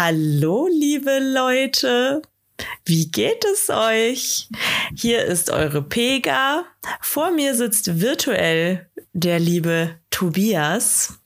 [0.00, 2.22] Hallo, liebe Leute.
[2.84, 4.48] Wie geht es euch?
[4.94, 6.66] Hier ist eure Pega.
[7.00, 11.18] Vor mir sitzt virtuell der liebe Tobias.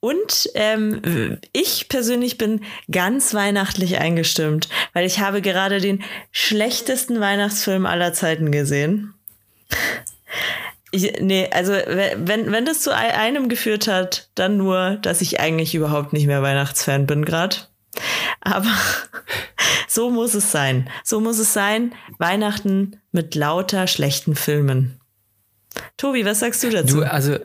[0.00, 6.02] Und ähm, ich persönlich bin ganz weihnachtlich eingestimmt, weil ich habe gerade den
[6.32, 9.12] schlechtesten Weihnachtsfilm aller Zeiten gesehen.
[10.92, 15.74] Ich, nee, also wenn, wenn das zu einem geführt hat, dann nur, dass ich eigentlich
[15.74, 17.56] überhaupt nicht mehr Weihnachtsfan bin gerade.
[18.40, 18.70] Aber
[19.88, 20.88] so muss es sein.
[21.02, 21.94] So muss es sein.
[22.18, 25.00] Weihnachten mit lauter schlechten Filmen.
[25.96, 26.96] Tobi, was sagst du dazu?
[26.96, 27.38] Du, also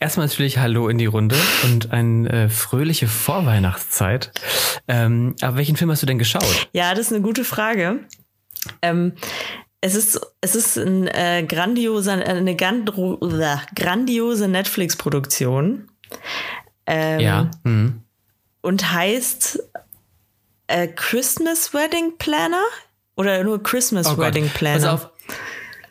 [0.00, 4.32] erstmal natürlich Hallo in die Runde und eine äh, fröhliche Vorweihnachtszeit.
[4.88, 6.68] Ähm, aber welchen Film hast du denn geschaut?
[6.72, 8.00] Ja, das ist eine gute Frage.
[8.80, 9.14] Ähm,
[9.80, 15.88] es ist, es ist ein, äh, grandioser, eine äh, grandiose Netflix-Produktion.
[16.86, 17.50] Ähm, ja.
[17.64, 18.01] Mhm
[18.62, 19.62] und heißt
[20.68, 22.64] äh, Christmas Wedding Planner
[23.16, 24.54] oder nur Christmas oh Wedding Gott.
[24.54, 24.80] Planner.
[24.80, 25.10] Pass auf.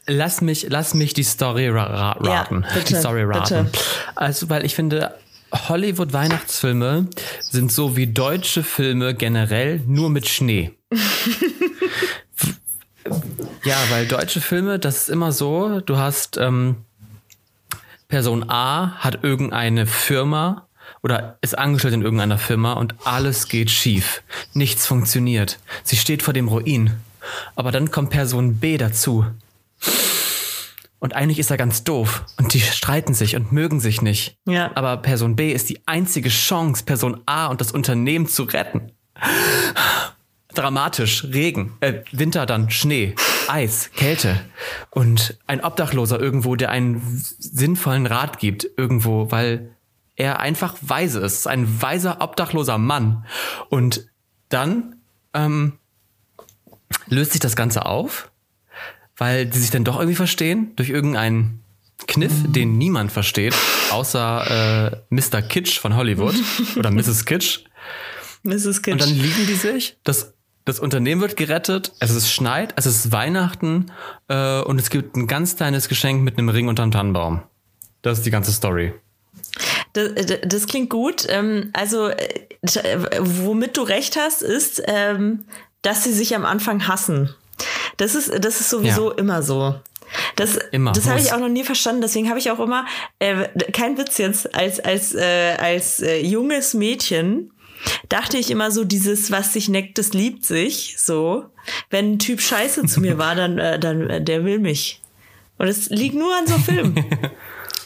[0.08, 2.25] Lass mich, lass mich die Story ra raten.
[2.25, 3.66] Ja, bitte, die Story raten.
[3.66, 3.83] Bitte.
[4.16, 5.16] Also, weil ich finde,
[5.53, 7.08] Hollywood Weihnachtsfilme
[7.42, 10.72] sind so wie deutsche Filme generell nur mit Schnee.
[13.64, 16.77] ja, weil deutsche Filme, das ist immer so, du hast ähm,
[18.08, 20.67] Person A hat irgendeine Firma
[21.03, 24.21] oder ist angestellt in irgendeiner Firma und alles geht schief.
[24.53, 25.59] Nichts funktioniert.
[25.83, 26.91] Sie steht vor dem Ruin.
[27.55, 29.25] Aber dann kommt Person B dazu.
[30.99, 34.38] Und eigentlich ist er ganz doof und die streiten sich und mögen sich nicht.
[34.45, 34.71] Ja.
[34.75, 38.91] Aber Person B ist die einzige Chance, Person A und das Unternehmen zu retten.
[40.53, 43.15] Dramatisch, Regen, äh, Winter dann, Schnee,
[43.47, 44.41] Eis, Kälte
[44.91, 47.02] und ein Obdachloser irgendwo, der einen
[47.39, 49.71] sinnvollen Rat gibt, irgendwo, weil
[50.22, 51.47] er einfach weise ist.
[51.47, 53.25] Ein weiser, obdachloser Mann.
[53.69, 54.08] Und
[54.50, 54.97] dann
[55.33, 55.73] ähm,
[57.08, 58.31] löst sich das Ganze auf,
[59.17, 61.64] weil sie sich dann doch irgendwie verstehen durch irgendeinen
[62.08, 63.55] Kniff, den niemand versteht,
[63.89, 65.42] außer äh, Mr.
[65.42, 66.36] Kitsch von Hollywood
[66.76, 67.26] oder Mrs.
[67.26, 67.61] Kitsch.
[68.43, 68.82] Mrs.
[68.82, 68.93] Kitsch.
[68.93, 69.98] Und dann lieben die sich.
[70.03, 70.33] Das,
[70.65, 71.93] das Unternehmen wird gerettet.
[71.99, 72.73] Es ist schneit.
[72.76, 73.92] Es ist Weihnachten.
[74.27, 77.43] Äh, und es gibt ein ganz kleines Geschenk mit einem Ring unterm Tannenbaum.
[78.02, 78.93] Das ist die ganze Story.
[79.93, 80.11] Das,
[80.45, 81.25] das klingt gut.
[81.29, 82.47] Ähm, also, äh,
[83.19, 85.45] womit du recht hast, ist, ähm,
[85.81, 87.33] dass sie sich am Anfang hassen.
[87.97, 89.17] Das ist, das ist sowieso ja.
[89.17, 89.75] immer so.
[90.35, 92.02] Das, immer, das habe ich auch noch nie verstanden.
[92.02, 92.85] Deswegen habe ich auch immer,
[93.19, 97.52] äh, kein Witz jetzt, als, als, äh, als äh, junges Mädchen
[98.09, 100.95] dachte ich immer so, dieses, was sich neckt, das liebt sich.
[100.99, 101.45] So.
[101.89, 105.02] Wenn ein Typ scheiße zu mir war, dann, äh, dann äh, der will mich.
[105.58, 106.95] Und es liegt nur an so Filmen.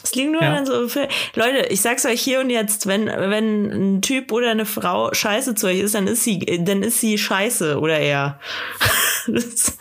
[0.06, 0.64] Es liegt nur ja.
[0.64, 4.64] so für, Leute, ich sag's euch hier und jetzt, wenn, wenn ein Typ oder eine
[4.64, 8.38] Frau scheiße zu euch ist, dann ist sie, dann ist sie scheiße oder er.
[9.26, 9.76] das,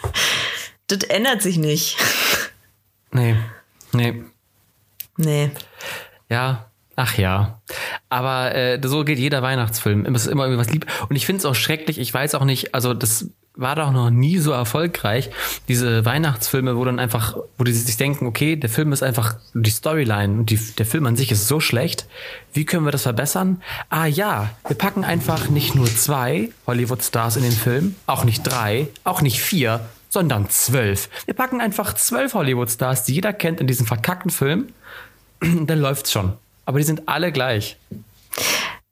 [0.87, 1.97] das ändert sich nicht.
[3.11, 3.35] Nee.
[3.93, 4.23] Nee.
[5.17, 5.51] Nee.
[6.27, 7.59] Ja, Ach ja,
[8.07, 10.05] aber äh, so geht jeder Weihnachtsfilm.
[10.15, 10.85] Es ist immer irgendwie was lieb.
[11.09, 11.99] Und ich finde es auch schrecklich.
[11.99, 15.29] Ich weiß auch nicht, also das war doch noch nie so erfolgreich.
[15.67, 19.69] Diese Weihnachtsfilme, wo dann einfach, wo die sich denken, okay, der Film ist einfach, die
[19.69, 22.07] Storyline und die, der Film an sich ist so schlecht.
[22.53, 23.61] Wie können wir das verbessern?
[23.89, 28.87] Ah ja, wir packen einfach nicht nur zwei Hollywood-Stars in den Film, auch nicht drei,
[29.03, 31.09] auch nicht vier, sondern zwölf.
[31.25, 34.67] Wir packen einfach zwölf Hollywood-Stars, die jeder kennt in diesem verkackten Film.
[35.39, 36.33] dann läuft's schon.
[36.65, 37.77] Aber die sind alle gleich.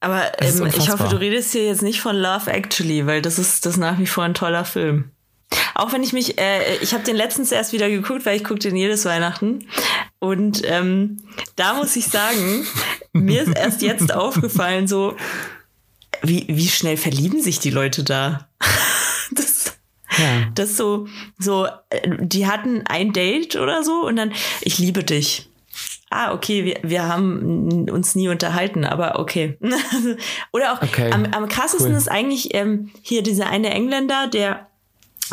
[0.03, 3.66] Aber ähm, ich hoffe, du redest hier jetzt nicht von Love Actually, weil das ist
[3.66, 5.12] das ist nach wie vor ein toller Film.
[5.75, 8.59] Auch wenn ich mich, äh, ich habe den letztens erst wieder geguckt, weil ich gucke
[8.59, 9.66] den jedes Weihnachten.
[10.19, 11.24] Und ähm,
[11.56, 12.68] da muss ich sagen,
[13.13, 15.16] mir ist erst jetzt aufgefallen, so
[16.22, 18.50] wie, wie schnell verlieben sich die Leute da.
[19.31, 19.78] das,
[20.18, 20.50] ja.
[20.53, 21.08] das so,
[21.40, 25.50] so, äh, die hatten ein Date oder so und dann, ich liebe dich
[26.13, 29.57] ah, okay, wir, wir haben uns nie unterhalten, aber okay.
[30.51, 31.97] Oder auch okay, am, am krassesten cool.
[31.97, 34.68] ist eigentlich ähm, hier dieser eine Engländer, der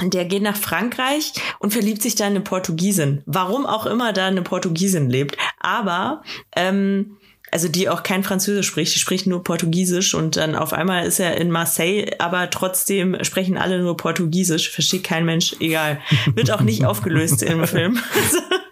[0.02, 3.22] der geht nach Frankreich und verliebt sich da in eine Portugiesin.
[3.26, 5.36] Warum auch immer da eine Portugiesin lebt.
[5.58, 6.22] Aber
[6.56, 7.16] ähm,
[7.50, 11.18] also die auch kein Französisch spricht, die spricht nur Portugiesisch und dann auf einmal ist
[11.18, 16.00] er in Marseille, aber trotzdem sprechen alle nur Portugiesisch, versteht kein Mensch, egal.
[16.34, 17.98] Wird auch nicht aufgelöst im Film.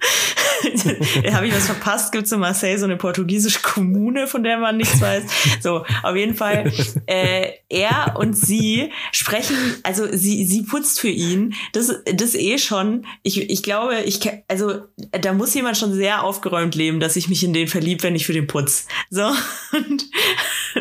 [1.32, 2.12] Habe ich was verpasst?
[2.12, 5.24] Gibt es in Marseille so eine portugiesische Kommune, von der man nichts weiß?
[5.60, 6.72] So, auf jeden Fall,
[7.06, 11.54] äh, er und sie sprechen, also sie, sie putzt für ihn.
[11.72, 13.06] Das, das eh schon.
[13.22, 14.82] Ich, ich glaube, ich, also
[15.12, 18.26] da muss jemand schon sehr aufgeräumt leben, dass ich mich in den verliebt, wenn ich
[18.26, 18.86] für den putz.
[19.10, 19.24] So,
[19.72, 20.04] und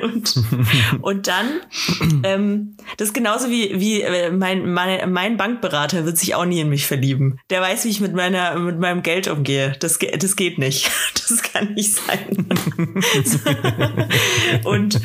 [0.04, 0.44] und,
[1.02, 1.62] und dann,
[2.24, 6.60] ähm, das ist genauso wie, wie äh, mein, mein, mein Bankberater wird sich auch nie
[6.60, 7.40] in mich verlieben.
[7.50, 9.76] Der weiß, wie ich mit meiner, mit meinem Geld umgehe.
[9.80, 10.92] Das, das geht nicht.
[11.30, 12.48] Das kann nicht sein.
[14.64, 15.00] und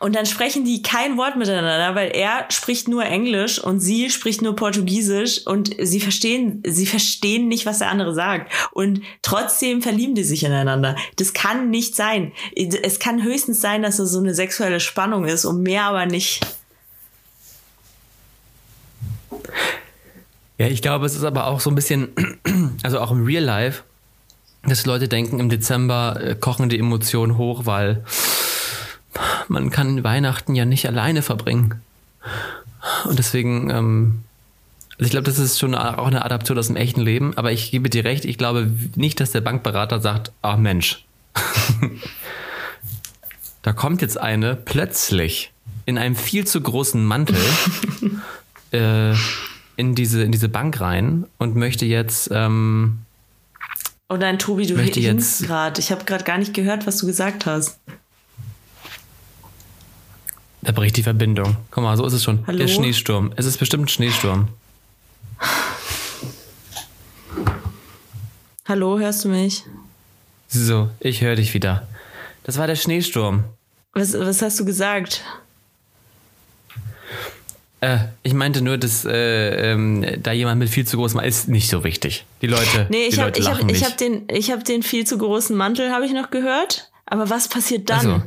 [0.00, 4.42] und dann sprechen die kein Wort miteinander, weil er spricht nur Englisch und sie spricht
[4.42, 8.52] nur Portugiesisch und sie verstehen, sie verstehen nicht, was der andere sagt.
[8.72, 10.96] Und trotzdem verlieben die sich ineinander.
[11.16, 12.32] Das kann nicht sein.
[12.54, 16.40] Es kann höchstens sein, dass es so eine sexuelle Spannung ist und mehr aber nicht.
[20.58, 22.08] Ja, ich glaube, es ist aber auch so ein bisschen,
[22.82, 23.82] also auch im Real Life,
[24.64, 28.04] dass Leute denken, im Dezember äh, kochen die Emotionen hoch, weil
[29.48, 31.80] man kann Weihnachten ja nicht alleine verbringen.
[33.04, 34.20] Und deswegen, ähm,
[34.92, 37.70] also ich glaube, das ist schon auch eine Adaption aus dem echten Leben, aber ich
[37.70, 41.04] gebe dir recht, ich glaube nicht, dass der Bankberater sagt, ach Mensch,
[43.62, 45.52] da kommt jetzt eine plötzlich
[45.84, 47.38] in einem viel zu großen Mantel
[48.72, 49.14] äh,
[49.76, 53.00] in, diese, in diese Bank rein und möchte jetzt ähm,
[54.08, 55.80] Oh nein, Tobi, du hinkst gerade.
[55.80, 57.80] Ich habe gerade gar nicht gehört, was du gesagt hast.
[60.66, 61.56] Da bricht die Verbindung.
[61.70, 62.44] Guck mal, so ist es schon.
[62.44, 62.58] Hallo?
[62.58, 63.32] Der Schneesturm.
[63.36, 64.48] Es ist bestimmt ein Schneesturm.
[68.66, 69.62] Hallo, hörst du mich?
[70.48, 71.86] So, ich höre dich wieder.
[72.42, 73.44] Das war der Schneesturm.
[73.92, 75.22] Was, was hast du gesagt?
[77.80, 81.70] Äh, ich meinte nur, dass äh, ähm, da jemand mit viel zu großem ist nicht
[81.70, 82.24] so wichtig.
[82.42, 83.84] Die Leute, nee, ich die hab, Leute ich lachen hab, nicht.
[83.84, 86.90] Habe den, ich hab den viel zu großen Mantel, habe ich noch gehört.
[87.04, 87.98] Aber was passiert dann?
[87.98, 88.22] Also.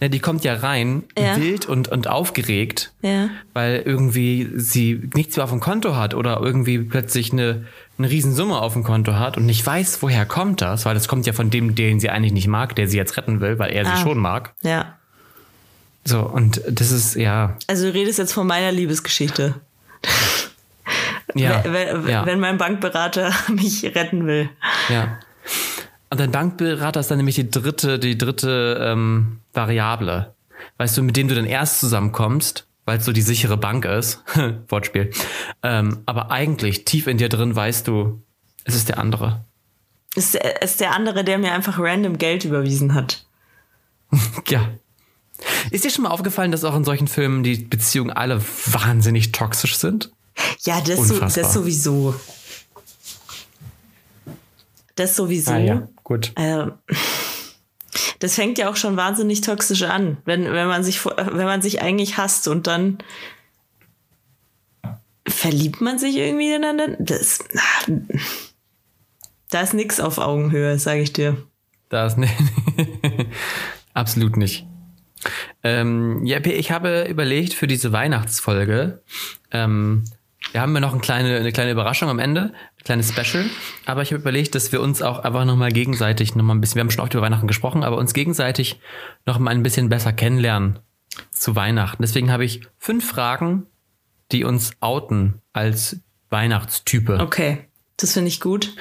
[0.00, 1.36] Ja, die kommt ja rein, ja.
[1.36, 3.28] wild und, und aufgeregt, ja.
[3.52, 7.66] weil irgendwie sie nichts mehr auf dem Konto hat oder irgendwie plötzlich eine,
[7.98, 11.26] eine Riesensumme auf dem Konto hat und nicht weiß, woher kommt das, weil das kommt
[11.26, 13.86] ja von dem, den sie eigentlich nicht mag, der sie jetzt retten will, weil er
[13.86, 13.94] ah.
[13.96, 14.54] sie schon mag.
[14.62, 14.96] Ja.
[16.04, 17.58] So, und das ist, ja.
[17.66, 19.56] Also du redest jetzt von meiner Liebesgeschichte.
[21.34, 22.24] ja, wenn, ja.
[22.24, 24.48] wenn mein Bankberater mich retten will.
[24.88, 25.18] Ja.
[26.10, 30.34] Und dein Bankberater ist dann nämlich die dritte, die dritte ähm, Variable.
[30.76, 34.22] Weißt du, mit dem du dann erst zusammenkommst, weil es so die sichere Bank ist.
[34.68, 35.12] Wortspiel.
[35.62, 38.20] Ähm, aber eigentlich tief in dir drin weißt du,
[38.64, 39.44] es ist der andere.
[40.16, 43.24] Es ist der andere, der mir einfach random Geld überwiesen hat.
[44.48, 44.68] ja.
[45.70, 49.76] Ist dir schon mal aufgefallen, dass auch in solchen Filmen die Beziehungen alle wahnsinnig toxisch
[49.76, 50.10] sind?
[50.62, 52.14] Ja, das, so, das sowieso.
[54.96, 55.52] Das sowieso.
[55.52, 55.88] Ah, ja.
[56.10, 56.32] Gut.
[56.34, 56.66] Äh,
[58.18, 61.82] das fängt ja auch schon wahnsinnig toxisch an, wenn, wenn, man sich, wenn man sich
[61.82, 62.98] eigentlich hasst und dann
[65.24, 66.96] verliebt man sich irgendwie ineinander.
[66.98, 67.44] Das,
[69.50, 71.36] da ist nichts auf Augenhöhe, sage ich dir.
[71.90, 72.34] Da ist nicht.
[73.94, 74.66] Absolut nicht.
[75.62, 79.04] Ähm, ja, ich habe überlegt für diese Weihnachtsfolge,
[79.52, 80.02] ähm,
[80.50, 82.52] wir haben ja noch eine kleine, eine kleine Überraschung am Ende,
[82.84, 83.44] kleines Special.
[83.86, 86.82] Aber ich habe überlegt, dass wir uns auch einfach nochmal gegenseitig nochmal ein bisschen, wir
[86.82, 88.80] haben schon oft über Weihnachten gesprochen, aber uns gegenseitig
[89.26, 90.78] nochmal ein bisschen besser kennenlernen
[91.32, 92.02] zu Weihnachten.
[92.02, 93.66] Deswegen habe ich fünf Fragen,
[94.32, 96.00] die uns outen als
[96.30, 97.18] Weihnachtstype.
[97.20, 97.66] Okay,
[97.96, 98.74] das finde ich gut.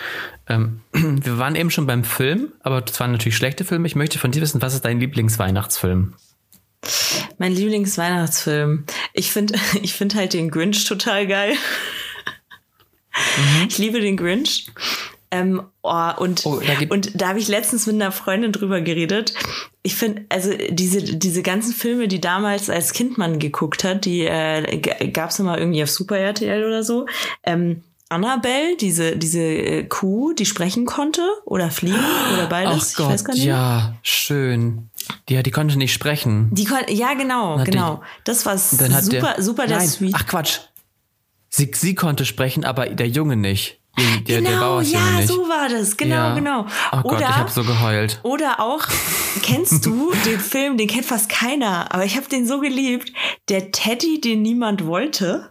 [0.48, 3.88] Ähm, wir waren eben schon beim Film, aber das waren natürlich schlechte Filme.
[3.88, 6.14] Ich möchte von dir wissen, was ist dein Lieblingsweihnachtsfilm?
[7.38, 8.86] Mein Lieblingsweihnachtsfilm.
[9.14, 11.54] Ich finde ich find halt den Grinch total geil.
[13.38, 13.68] Mhm.
[13.68, 14.68] Ich liebe den Grinch.
[15.32, 19.36] Ähm, oh, und, oh, da und da habe ich letztens mit einer Freundin drüber geredet.
[19.84, 24.22] Ich finde, also diese, diese ganzen Filme, die damals als Kind man geguckt hat, die
[24.22, 24.78] äh,
[25.12, 27.06] gab es mal irgendwie auf Super RTL oder so.
[27.44, 32.00] Ähm, Annabelle, diese, diese äh, Kuh, die sprechen konnte oder fliegen
[32.34, 32.94] oder beides.
[32.94, 33.46] Ach Gott, ich weiß gar nicht.
[33.46, 34.90] ja, schön.
[35.28, 36.50] Die, die konnte nicht sprechen.
[36.52, 37.96] Die kon ja, genau, genau.
[37.96, 40.16] Die, das war super, der, super der nein, Sweet.
[40.16, 40.60] Ach Quatsch.
[41.50, 43.80] Sie, sie konnte sprechen, aber der Junge nicht.
[44.28, 45.28] Der, genau, der ja, nicht.
[45.28, 45.98] so war das.
[45.98, 46.36] Genau, ja.
[46.36, 46.66] genau.
[46.92, 48.20] Oh Gott, oder, ich habe so geheult.
[48.24, 48.86] Oder auch,
[49.42, 53.12] kennst du den Film, den kennt fast keiner, aber ich habe den so geliebt.
[53.50, 55.50] Der Teddy, den niemand wollte.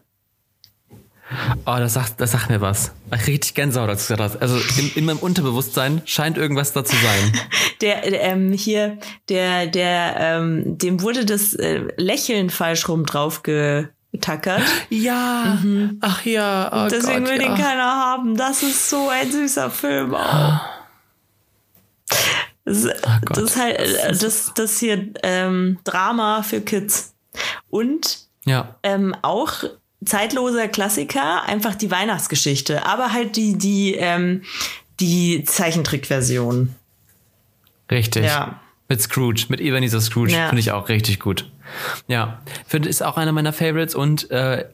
[1.66, 2.92] Oh, das sagt, das sagt mir was.
[3.14, 4.40] Ich richtig Gänsehaut, als du gesagt.
[4.40, 7.32] Also in, in meinem Unterbewusstsein scheint irgendwas da zu sein.
[7.80, 13.44] Der, ähm, hier, der, der, ähm, dem wurde das äh, Lächeln falsch rum drauf
[14.18, 14.62] getackert.
[14.90, 15.58] Ja.
[15.62, 15.98] Mhm.
[16.00, 16.70] Ach ja.
[16.72, 17.48] Oh Deswegen Gott, will ja.
[17.48, 18.36] den keiner haben.
[18.36, 20.60] Das ist so ein süßer Film auch.
[22.64, 27.14] Das, oh das ist halt das, das hier ähm, Drama für Kids.
[27.70, 28.76] Und ja.
[28.82, 29.64] ähm, auch
[30.04, 34.42] zeitloser Klassiker, einfach die Weihnachtsgeschichte, aber halt die, die, ähm,
[35.00, 36.74] die Zeichentrickversion.
[37.90, 38.24] Richtig.
[38.24, 38.60] Ja.
[38.88, 40.48] Mit Scrooge, mit Ebenezer Scrooge, ja.
[40.48, 41.50] finde ich auch richtig gut.
[42.06, 44.64] Ja, finde ist auch einer meiner Favorites und äh,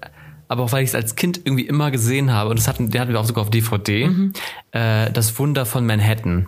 [0.46, 3.00] aber auch weil ich es als Kind irgendwie immer gesehen habe und das hatten, der
[3.00, 4.06] hatten wir auch sogar auf DVD.
[4.06, 4.32] Mhm.
[4.70, 6.46] Äh, das Wunder von Manhattan.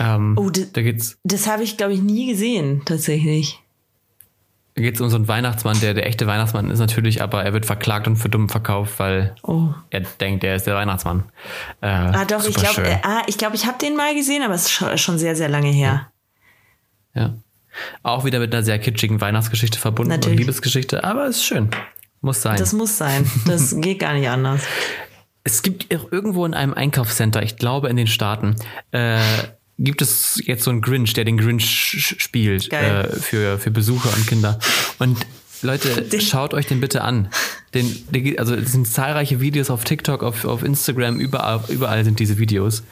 [0.00, 1.18] Ähm, oh, da geht's.
[1.24, 3.60] Das habe ich glaube ich nie gesehen tatsächlich.
[4.76, 7.52] Da geht es um so einen Weihnachtsmann, der der echte Weihnachtsmann ist natürlich, aber er
[7.52, 9.68] wird verklagt und für dumm verkauft, weil oh.
[9.90, 11.24] er denkt, er ist der Weihnachtsmann.
[11.82, 14.54] Äh, ah doch, ich glaube, äh, ah, ich glaube, ich habe den mal gesehen, aber
[14.54, 15.88] es ist schon sehr, sehr lange her.
[15.88, 16.10] Ja.
[17.14, 17.36] Ja.
[18.02, 20.32] Auch wieder mit einer sehr kitschigen Weihnachtsgeschichte verbunden Natürlich.
[20.32, 21.70] und Liebesgeschichte, aber es ist schön.
[22.20, 22.58] Muss sein.
[22.58, 23.30] Das muss sein.
[23.46, 24.62] Das geht gar nicht anders.
[25.44, 28.56] Es gibt irgendwo in einem Einkaufscenter, ich glaube in den Staaten,
[28.90, 29.20] äh,
[29.78, 31.64] gibt es jetzt so einen Grinch, der den Grinch
[32.18, 34.58] spielt äh, für, für Besucher und Kinder.
[34.98, 35.26] Und
[35.62, 36.20] Leute, den.
[36.20, 37.28] schaut euch den bitte an.
[37.72, 42.18] Den, den, also es sind zahlreiche Videos auf TikTok, auf, auf Instagram, überall, überall sind
[42.18, 42.82] diese Videos.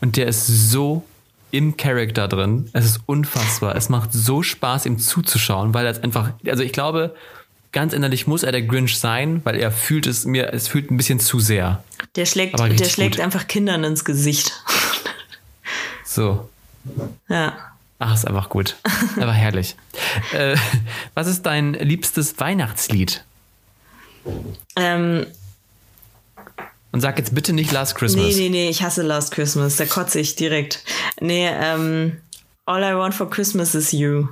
[0.00, 1.04] Und der ist so
[1.50, 2.68] im Charakter drin.
[2.72, 3.74] Es ist unfassbar.
[3.76, 7.14] Es macht so Spaß, ihm zuzuschauen, weil er es einfach, also ich glaube,
[7.72, 10.96] ganz innerlich muss er der Grinch sein, weil er fühlt es mir, es fühlt ein
[10.96, 11.82] bisschen zu sehr.
[12.16, 14.52] Der schlägt, der schlägt einfach Kindern ins Gesicht.
[16.08, 16.48] So.
[17.28, 17.56] Ja.
[17.98, 18.76] Ach, ist einfach gut.
[19.16, 19.76] Einfach herrlich.
[20.32, 20.56] äh,
[21.14, 23.22] was ist dein liebstes Weihnachtslied?
[24.74, 25.26] Ähm,
[26.92, 28.24] und sag jetzt bitte nicht Last Christmas.
[28.24, 29.76] Nee, nee, nee, ich hasse Last Christmas.
[29.76, 30.82] Da kotze ich direkt.
[31.20, 32.18] Nee, ähm,
[32.64, 34.28] All I Want for Christmas is You.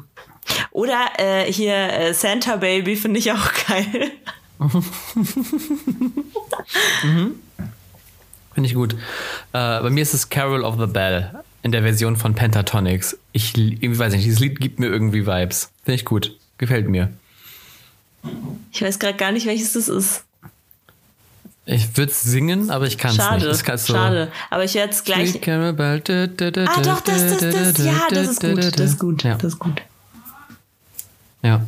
[0.71, 4.11] Oder äh, hier äh, Santa Baby finde ich auch geil.
[7.03, 7.41] mhm.
[8.55, 8.95] Finde ich gut.
[9.53, 11.31] Äh, bei mir ist es Carol of the Bell
[11.63, 13.19] in der Version von Pentatonics.
[13.33, 15.71] Ich, ich weiß nicht, dieses Lied gibt mir irgendwie Vibes.
[15.83, 16.37] Finde ich gut.
[16.59, 17.11] Gefällt mir.
[18.71, 20.26] Ich weiß gerade gar nicht, welches das ist.
[21.69, 23.45] Ich würde es singen, aber ich kann es nicht.
[23.45, 24.31] Das kannst du schade.
[24.51, 25.35] Aber ich werde es gleich.
[25.37, 27.85] ah, doch, das, das, das.
[27.85, 28.59] Ja, das ist gut.
[28.59, 29.25] Das ist gut.
[29.25, 29.35] Ja.
[29.35, 29.83] Das ist gut.
[31.43, 31.67] Ja.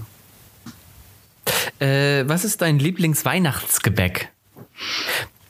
[1.80, 4.30] Äh, was ist dein Lieblingsweihnachtsgebäck?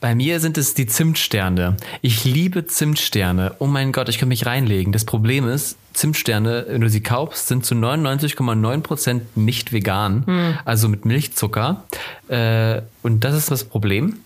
[0.00, 1.76] Bei mir sind es die Zimtsterne.
[2.00, 3.56] Ich liebe Zimtsterne.
[3.58, 4.92] Oh mein Gott, ich kann mich reinlegen.
[4.92, 10.24] Das Problem ist, Zimtsterne, wenn du sie kaufst, sind zu 99,9% nicht vegan.
[10.24, 10.58] Hm.
[10.64, 11.84] Also mit Milchzucker.
[12.28, 14.20] Äh, und das ist das Problem.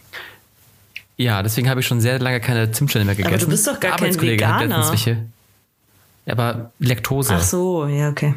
[1.17, 3.35] Ja, deswegen habe ich schon sehr lange keine Zimtsterne mehr gegessen.
[3.35, 4.89] Aber du bist doch gar kein Veganer.
[4.91, 5.19] Welche.
[6.27, 7.35] Aber Laktose.
[7.35, 8.35] Ach so, ja, okay.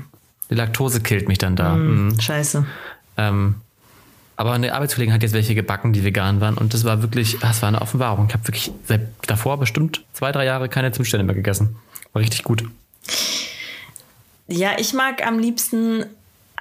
[0.50, 1.74] Die Laktose killt mich dann da.
[1.74, 2.20] Hm, mhm.
[2.20, 2.66] Scheiße.
[3.18, 3.56] Ähm,
[4.38, 6.58] aber eine Arbeitskollegin hat jetzt welche gebacken, die vegan waren.
[6.58, 8.28] Und das war wirklich, das war eine Offenbarung.
[8.28, 11.78] Ich habe wirklich seit davor bestimmt zwei, drei Jahre keine Zimtsterne mehr gegessen.
[12.14, 12.64] War richtig gut.
[14.48, 16.06] Ja, ich mag am liebsten,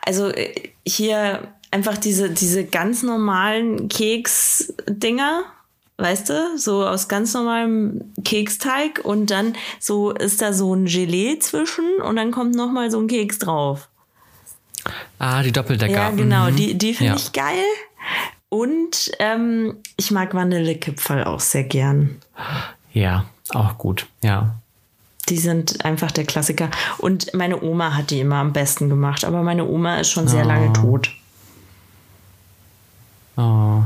[0.03, 0.55] also äh,
[0.87, 5.43] hier einfach diese, diese ganz normalen Keks-Dinger,
[5.97, 11.39] weißt du, so aus ganz normalem Keksteig und dann so ist da so ein Gelee
[11.39, 13.89] zwischen und dann kommt noch mal so ein Keks drauf.
[15.19, 15.93] Ah, die Doppeldecker.
[15.93, 16.57] Ja, genau, mhm.
[16.57, 17.17] die, die finde ja.
[17.17, 17.65] ich geil.
[18.49, 22.21] Und ähm, ich mag Vanillekipferl auch sehr gern.
[22.93, 24.55] Ja, auch gut, ja.
[25.29, 26.71] Die sind einfach der Klassiker.
[26.99, 30.45] Und meine Oma hat die immer am besten gemacht, aber meine Oma ist schon sehr
[30.45, 30.49] oh.
[30.49, 31.11] lange tot.
[33.37, 33.83] Oh.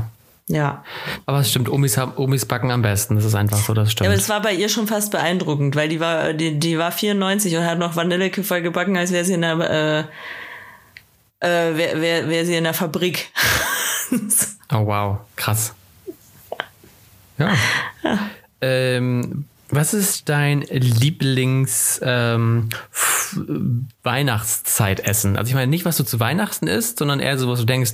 [0.49, 0.83] Ja.
[1.27, 3.15] Aber es stimmt, Omis, haben, Omis backen am besten.
[3.15, 4.05] Das ist einfach so, das stimmt.
[4.05, 6.91] Ja, aber es war bei ihr schon fast beeindruckend, weil die war, die, die war
[6.91, 10.07] 94 und hat noch Vanillekipferl gebacken, als wäre sie in der
[11.39, 13.31] äh, äh, wäre wär, wär sie in der Fabrik.
[14.73, 15.73] oh wow, krass.
[17.37, 17.53] Ja.
[18.03, 18.19] ja.
[18.61, 22.69] Ähm, was ist dein Lieblings ähm,
[24.01, 25.37] Weihnachtszeitessen?
[25.37, 27.93] Also ich meine nicht, was du zu Weihnachten isst, sondern eher so, was du denkst,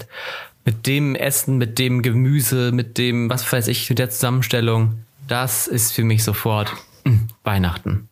[0.66, 5.68] mit dem Essen, mit dem Gemüse, mit dem, was weiß ich, mit der Zusammenstellung, das
[5.68, 8.10] ist für mich sofort mh, Weihnachten.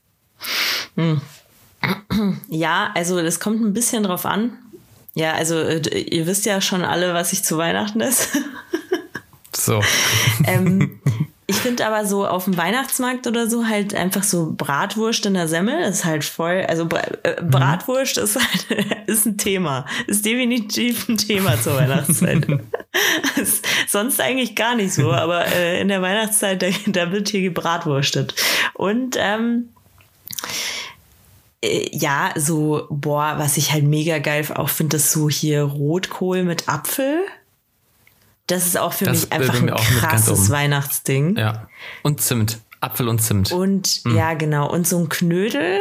[0.95, 1.21] Hm.
[2.47, 4.51] Ja, also das kommt ein bisschen drauf an.
[5.15, 8.39] Ja, also äh, ihr wisst ja schon alle, was ich zu Weihnachten esse.
[9.53, 9.81] so.
[10.45, 11.01] ähm,
[11.53, 15.47] ich finde aber so auf dem Weihnachtsmarkt oder so halt einfach so Bratwurst in der
[15.47, 16.87] Semmel ist halt voll, also
[17.23, 17.49] äh, mhm.
[17.49, 22.47] Bratwurst ist halt ist ein Thema, ist definitiv ein Thema zur Weihnachtszeit.
[23.87, 28.33] sonst eigentlich gar nicht so, aber äh, in der Weihnachtszeit da, da wird hier gebratwurstet
[28.73, 29.69] und ähm,
[31.63, 36.43] äh, ja, so, boah, was ich halt mega geil auch finde, ist so hier Rotkohl
[36.43, 37.19] mit Apfel.
[38.47, 41.37] Das ist auch für das mich einfach ein krasses Weihnachtsding.
[41.37, 41.67] Ja.
[42.01, 42.59] Und Zimt.
[42.81, 43.51] Apfel und Zimt.
[43.51, 44.17] Und mhm.
[44.17, 44.69] ja, genau.
[44.69, 45.79] Und so ein Knödel.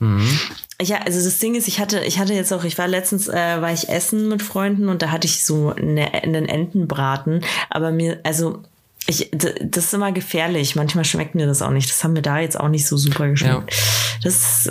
[0.00, 0.38] Mhm.
[0.82, 3.62] Ja, also das Ding ist, ich hatte, ich hatte jetzt auch, ich war letztens, äh,
[3.62, 7.44] war ich essen mit Freunden und da hatte ich so eine, einen Entenbraten.
[7.70, 8.64] Aber mir, also
[9.06, 10.74] ich, das ist immer gefährlich.
[10.76, 11.88] Manchmal schmeckt mir das auch nicht.
[11.88, 13.70] Das haben wir da jetzt auch nicht so super geschmeckt.
[13.70, 14.18] Ja.
[14.22, 14.70] Das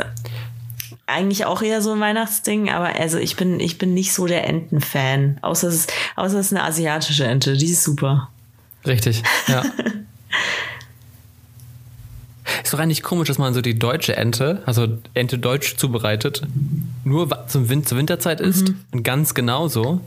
[1.05, 4.47] eigentlich auch eher so ein Weihnachtsding, aber also ich bin, ich bin nicht so der
[4.47, 5.37] Entenfan.
[5.41, 8.29] Außer es, außer es ist eine asiatische Ente, die ist super.
[8.85, 9.63] Richtig, ja.
[12.61, 16.43] Ist doch eigentlich komisch, dass man so die deutsche Ente, also Ente deutsch zubereitet,
[17.03, 18.79] nur zum Win zur Winterzeit isst mhm.
[18.91, 20.01] und ganz genauso.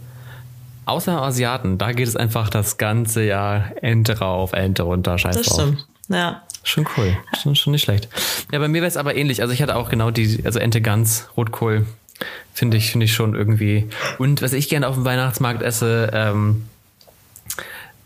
[0.85, 5.47] Außer Asiaten, da geht es einfach das ganze Jahr Ente rauf, Ente runter, scheiß das
[5.47, 5.61] drauf.
[5.61, 5.87] Stimmt.
[6.09, 6.43] Ja.
[6.67, 7.17] Schon cool.
[7.41, 8.09] Schon, schon nicht schlecht.
[8.51, 9.41] Ja, bei mir wäre es aber ähnlich.
[9.41, 11.87] Also ich hatte auch genau die, also Ente Gans, Rotkohl.
[12.53, 13.89] Finde ich, finde ich schon irgendwie.
[14.19, 16.65] Und was ich gerne auf dem Weihnachtsmarkt esse, ähm,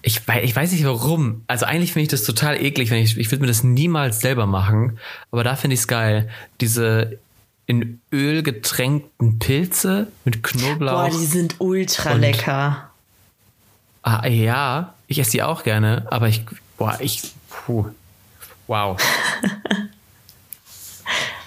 [0.03, 1.43] ich, weiß, ich weiß nicht warum.
[1.47, 4.45] Also eigentlich finde ich das total eklig, wenn ich, ich würde mir das niemals selber
[4.45, 4.99] machen.
[5.31, 6.29] Aber da finde ich es geil.
[6.61, 7.19] Diese
[7.65, 11.09] in Öl getränkten Pilze mit Knoblauch.
[11.09, 12.91] Boah, die sind ultra lecker.
[14.03, 16.45] Ah, ja, ich esse die auch gerne, aber ich,
[16.77, 17.87] boah, ich, puh,
[18.71, 18.97] wow.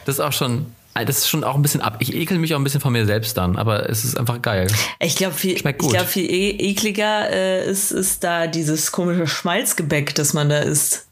[0.06, 1.98] das ist auch schon, das ist schon auch ein bisschen ab.
[2.00, 4.68] Ich ekel mich auch ein bisschen von mir selbst dann, aber es ist einfach geil.
[5.00, 5.92] Ich glaube, viel, Schmeckt gut.
[5.92, 10.60] Ich glaub, viel e ekliger äh, ist, ist da dieses komische Schmalzgebäck, das man da
[10.60, 11.08] isst.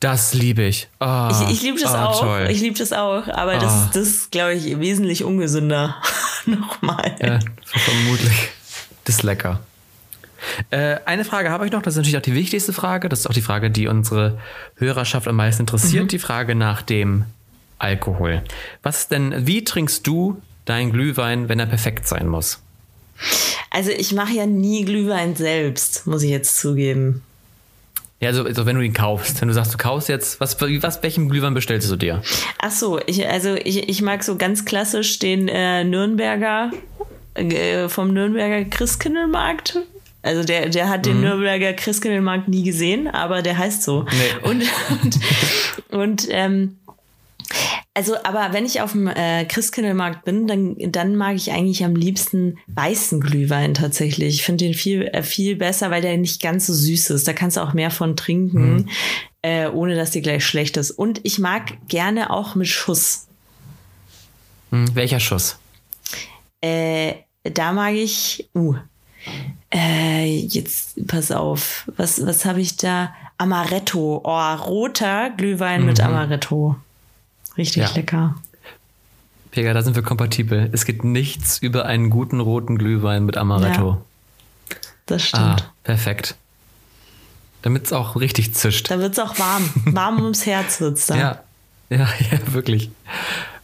[0.00, 0.88] Das liebe ich.
[1.00, 1.50] Oh, ich.
[1.50, 2.20] Ich liebe das oh, auch.
[2.20, 2.48] Toll.
[2.50, 3.60] Ich liebe das auch, aber oh.
[3.60, 5.96] das, das ist, glaube ich, wesentlich ungesünder.
[6.46, 7.14] Nochmal.
[7.20, 8.48] Ja, vermutlich.
[9.04, 9.60] Das ist lecker.
[10.70, 13.08] Äh, eine Frage habe ich noch, das ist natürlich auch die wichtigste Frage.
[13.08, 14.38] Das ist auch die Frage, die unsere
[14.76, 16.04] Hörerschaft am meisten interessiert.
[16.04, 16.08] Mhm.
[16.08, 17.24] Die Frage nach dem
[17.78, 18.42] Alkohol.
[18.82, 22.60] Was denn, wie trinkst du deinen Glühwein, wenn er perfekt sein muss?
[23.70, 27.22] Also ich mache ja nie Glühwein selbst, muss ich jetzt zugeben.
[28.20, 31.02] Ja, also, also wenn du ihn kaufst, wenn du sagst, du kaufst jetzt, was, was
[31.02, 32.22] welchen Glühwein bestellst du dir?
[32.58, 36.70] Ach so, ich, also ich, ich mag so ganz klassisch den äh, Nürnberger
[37.34, 39.80] äh, vom Nürnberger Christkindlmarkt.
[40.26, 41.22] Also der, der hat den mhm.
[41.22, 44.02] Nürnberger Christkindlmarkt nie gesehen, aber der heißt so.
[44.02, 44.42] Nee.
[44.48, 45.20] Und, und,
[45.90, 46.76] und ähm,
[47.94, 51.96] also, aber wenn ich auf dem äh, Christkindlmarkt bin, dann, dann mag ich eigentlich am
[51.96, 54.34] liebsten weißen Glühwein tatsächlich.
[54.34, 57.26] Ich finde den viel, äh, viel besser, weil der nicht ganz so süß ist.
[57.26, 58.88] Da kannst du auch mehr von trinken, mhm.
[59.42, 60.90] äh, ohne dass die gleich schlecht ist.
[60.90, 63.28] Und ich mag gerne auch mit Schuss.
[64.70, 64.94] Mhm.
[64.94, 65.58] Welcher Schuss?
[66.60, 68.74] Äh, da mag ich, uh,
[69.72, 73.14] äh, jetzt pass auf, was, was habe ich da?
[73.38, 75.86] Amaretto, oh, roter Glühwein mhm.
[75.86, 76.76] mit Amaretto.
[77.58, 77.90] Richtig ja.
[77.94, 78.34] lecker.
[79.50, 80.68] Pega, da sind wir kompatibel.
[80.72, 84.02] Es gibt nichts über einen guten roten Glühwein mit Amaretto.
[84.70, 84.76] Ja,
[85.06, 85.42] das stimmt.
[85.42, 86.34] Ah, perfekt.
[87.62, 88.90] Damit es auch richtig zischt.
[88.90, 89.70] Da wird es auch warm.
[89.86, 91.16] Warm ums Herz wird's da.
[91.16, 91.40] Ja.
[91.90, 91.98] ja,
[92.30, 92.90] ja, wirklich.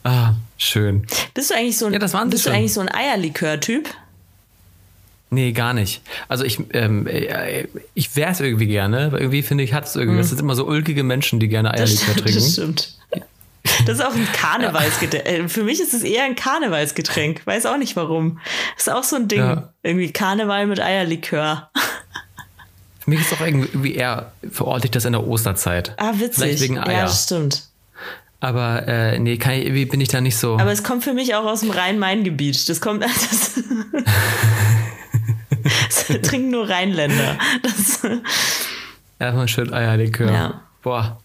[0.05, 1.07] Ah, schön.
[1.35, 3.89] Bist du eigentlich so ein, ja, das bist du eigentlich so ein Eierlikör-Typ?
[5.33, 6.03] Nee, gar nicht.
[6.29, 9.97] Also ich, ähm, äh, ich wäre es irgendwie gerne, weil irgendwie finde ich, hat es
[9.97, 10.21] irgendwie.
[10.21, 10.37] Es hm.
[10.37, 12.35] sind immer so ulkige Menschen, die gerne Eierlikör trinken.
[12.35, 12.99] Das stimmt.
[13.87, 15.51] Das ist auch ein Karnevalsgetränk.
[15.51, 17.47] Für mich ist es eher ein Karnevalsgetränk.
[17.47, 18.41] Weiß auch nicht warum.
[18.75, 19.41] Das ist auch so ein Ding.
[19.41, 19.73] Ja.
[19.83, 21.71] Irgendwie Karneval mit Eierlikör.
[22.99, 25.95] Für mich ist es auch irgendwie eher, verorte ich das in der Osterzeit.
[25.97, 26.35] Ah, witzig.
[26.35, 26.93] Vielleicht wegen Eier.
[26.93, 27.63] Ja, das stimmt.
[28.41, 30.59] Aber äh, nee, kann ich, irgendwie bin ich da nicht so.
[30.59, 32.69] Aber es kommt für mich auch aus dem Rhein-Main-Gebiet.
[32.69, 33.03] Das kommt.
[33.13, 33.65] Das, das
[36.23, 37.39] trinken nur Rheinländer.
[37.63, 38.03] Das,
[39.19, 40.33] Erstmal schön Eierlikör.
[40.33, 40.61] Ja.
[40.83, 41.19] Boah.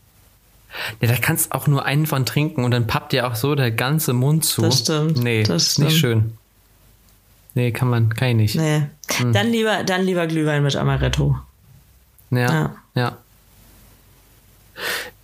[1.01, 3.71] Ja, da kannst auch nur einen von trinken und dann pappt dir auch so der
[3.71, 4.61] ganze Mund zu.
[4.61, 5.17] Das stimmt.
[5.17, 5.87] Nee, das stimmt.
[5.87, 6.37] nicht schön.
[7.55, 8.55] Nee, kann man, kann ich nicht.
[8.55, 8.83] Nee.
[9.17, 9.33] Hm.
[9.33, 11.37] Dann lieber, dann lieber Glühwein mit Amaretto.
[12.29, 12.75] Ja, ja.
[12.93, 13.17] ja.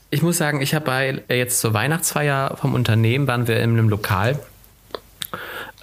[0.09, 3.71] Ich muss sagen, ich habe bei äh, jetzt zur Weihnachtsfeier vom Unternehmen waren wir in
[3.71, 4.39] einem Lokal.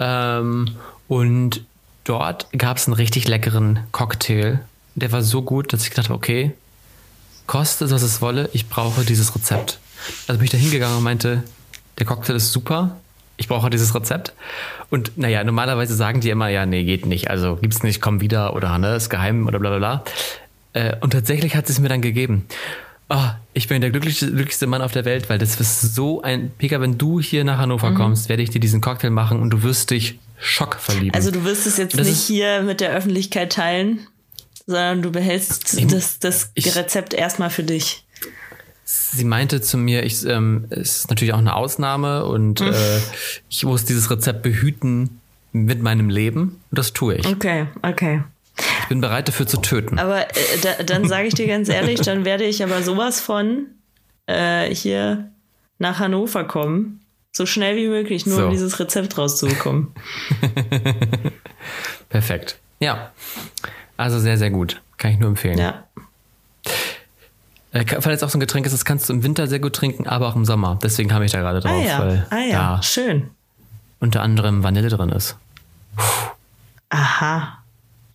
[0.00, 0.76] Ähm,
[1.08, 1.64] und
[2.10, 4.58] dort gab es einen richtig leckeren Cocktail.
[4.96, 6.50] Der war so gut, dass ich gedacht habe, okay,
[7.46, 9.78] koste, was es wolle, ich brauche dieses Rezept.
[10.26, 11.44] Also bin ich da hingegangen und meinte,
[12.00, 12.96] der Cocktail ist super,
[13.36, 14.32] ich brauche dieses Rezept.
[14.90, 18.56] Und naja, normalerweise sagen die immer, ja, nee, geht nicht, also gibt's nicht, komm wieder
[18.56, 20.04] oder ne, ist geheim oder bla bla bla.
[20.72, 22.46] Äh, und tatsächlich hat sie es mir dann gegeben.
[23.08, 26.50] Oh, ich bin der glücklichste, glücklichste Mann auf der Welt, weil das ist so ein,
[26.50, 27.94] Pika, wenn du hier nach Hannover mhm.
[27.94, 31.14] kommst, werde ich dir diesen Cocktail machen und du wirst dich Schock verlieben.
[31.14, 34.06] Also du wirst es jetzt nicht hier mit der Öffentlichkeit teilen?
[34.70, 38.04] sondern du behältst ich, das, das ich, Rezept erstmal für dich.
[38.84, 42.72] Sie meinte zu mir, ich, ähm, es ist natürlich auch eine Ausnahme und hm.
[42.72, 43.00] äh,
[43.48, 45.20] ich muss dieses Rezept behüten
[45.52, 47.26] mit meinem Leben und das tue ich.
[47.26, 48.22] Okay, okay.
[48.82, 49.98] Ich bin bereit dafür zu töten.
[49.98, 53.66] Aber äh, da, dann sage ich dir ganz ehrlich, dann werde ich aber sowas von
[54.26, 55.30] äh, hier
[55.78, 56.99] nach Hannover kommen.
[57.32, 58.44] So schnell wie möglich, nur so.
[58.46, 59.94] um dieses Rezept rauszubekommen.
[62.08, 62.58] Perfekt.
[62.80, 63.12] Ja.
[63.96, 64.80] Also sehr, sehr gut.
[64.96, 65.58] Kann ich nur empfehlen.
[65.58, 65.84] Ja.
[67.72, 69.76] Äh, weil es auch so ein Getränk ist, das kannst du im Winter sehr gut
[69.76, 70.78] trinken, aber auch im Sommer.
[70.82, 71.72] Deswegen kam ich da gerade drauf.
[71.72, 72.82] Ah ja, weil ah, ja.
[72.82, 73.30] schön.
[74.00, 75.36] Unter anderem Vanille drin ist.
[76.88, 77.58] Aha.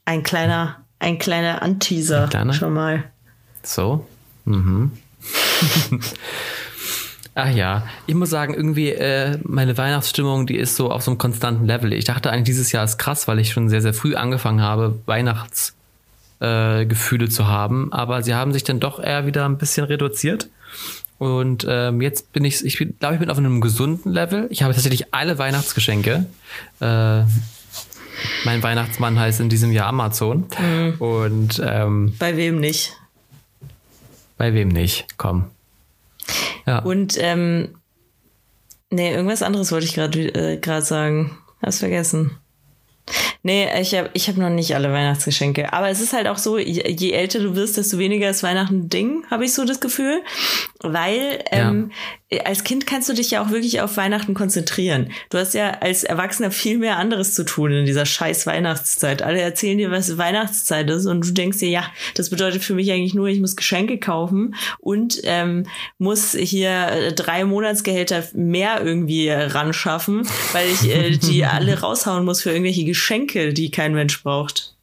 [0.03, 2.23] Ein kleiner, ein kleiner Anteaser.
[2.23, 2.53] Ein kleiner?
[2.53, 3.05] Schon mal.
[3.63, 4.05] So.
[4.43, 4.91] Mhm.
[7.37, 11.17] Ach ja, ich muss sagen, irgendwie äh, meine Weihnachtsstimmung, die ist so auf so einem
[11.17, 11.91] konstanten Level.
[11.91, 14.97] Ich dachte eigentlich, dieses Jahr ist krass, weil ich schon sehr, sehr früh angefangen habe,
[15.05, 17.91] Weihnachtsgefühle äh, zu haben.
[17.91, 20.47] Aber sie haben sich dann doch eher wieder ein bisschen reduziert.
[21.17, 24.47] Und ähm, jetzt bin ich, ich glaube, ich bin auf einem gesunden Level.
[24.49, 26.25] Ich habe tatsächlich alle Weihnachtsgeschenke.
[26.79, 27.23] Äh,
[28.45, 30.45] mein Weihnachtsmann heißt in diesem Jahr Amazon.
[30.57, 30.93] Mhm.
[30.99, 32.93] Und ähm, bei wem nicht?
[34.37, 35.05] Bei wem nicht?
[35.17, 35.51] Komm.
[36.65, 36.79] Ja.
[36.79, 37.75] Und ähm,
[38.89, 41.37] nee, irgendwas anderes wollte ich gerade äh, sagen.
[41.61, 42.37] Hast vergessen.
[43.43, 45.71] Nee, ich habe ich hab noch nicht alle Weihnachtsgeschenke.
[45.71, 48.85] Aber es ist halt auch so, je, je älter du wirst, desto weniger ist Weihnachten
[48.85, 50.23] ein Ding, habe ich so das Gefühl.
[50.81, 51.95] Weil ähm, ja.
[52.43, 55.11] Als Kind kannst du dich ja auch wirklich auf Weihnachten konzentrieren.
[55.29, 59.21] Du hast ja als Erwachsener viel mehr anderes zu tun in dieser scheiß Weihnachtszeit.
[59.21, 61.85] Alle erzählen dir, was Weihnachtszeit ist und du denkst dir, ja,
[62.15, 65.67] das bedeutet für mich eigentlich nur, ich muss Geschenke kaufen und ähm,
[65.99, 72.25] muss hier äh, drei Monatsgehälter mehr irgendwie ran schaffen, weil ich äh, die alle raushauen
[72.25, 74.73] muss für irgendwelche Geschenke, die kein Mensch braucht.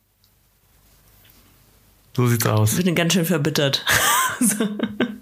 [2.17, 2.79] So sieht's aus.
[2.79, 3.85] Ich bin ganz schön verbittert.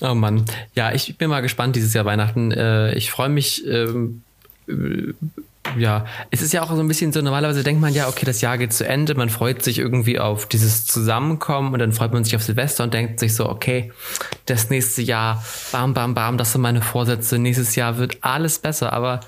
[0.00, 0.44] oh Mann.
[0.74, 2.52] Ja, ich bin mal gespannt dieses Jahr Weihnachten.
[2.52, 3.66] Äh, ich freue mich.
[3.66, 4.22] Ähm,
[4.68, 5.12] äh,
[5.78, 8.40] ja, es ist ja auch so ein bisschen so, normalerweise denkt man ja, okay, das
[8.40, 12.24] Jahr geht zu Ende, man freut sich irgendwie auf dieses Zusammenkommen und dann freut man
[12.24, 13.92] sich auf Silvester und denkt sich so, okay,
[14.46, 18.92] das nächste Jahr, bam, bam, bam, das sind meine Vorsätze, nächstes Jahr wird alles besser,
[18.92, 19.20] aber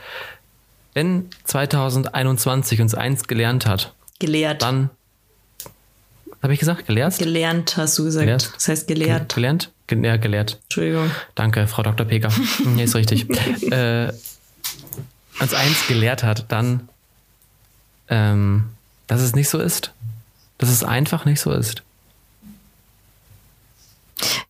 [0.95, 4.91] wenn 2021 uns eins gelernt hat, gelehrt, dann
[6.43, 7.19] habe ich gesagt, gelehrt?
[7.19, 8.25] Gelernt, hast du gesagt.
[8.25, 8.53] Gelehrt?
[8.57, 9.35] Das heißt gelehrt.
[9.35, 9.71] Gelernt?
[10.01, 10.59] Ja, gelehrt.
[10.65, 11.11] Entschuldigung.
[11.35, 12.07] Danke, Frau Dr.
[12.07, 12.31] Peker.
[12.65, 13.29] nee, ist richtig.
[13.71, 14.13] äh,
[15.41, 16.89] uns eins gelehrt hat, dann,
[18.09, 18.71] ähm,
[19.07, 19.93] dass es nicht so ist.
[20.59, 21.83] Dass es einfach nicht so ist.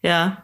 [0.03, 0.43] Ja.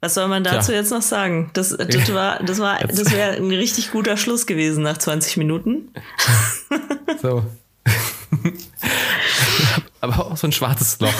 [0.00, 0.78] Was soll man dazu ja.
[0.78, 1.50] jetzt noch sagen?
[1.52, 5.92] Das, das war, das war, das wäre ein richtig guter Schluss gewesen nach 20 Minuten.
[7.20, 7.44] so.
[10.00, 11.14] Aber auch so ein schwarzes Loch.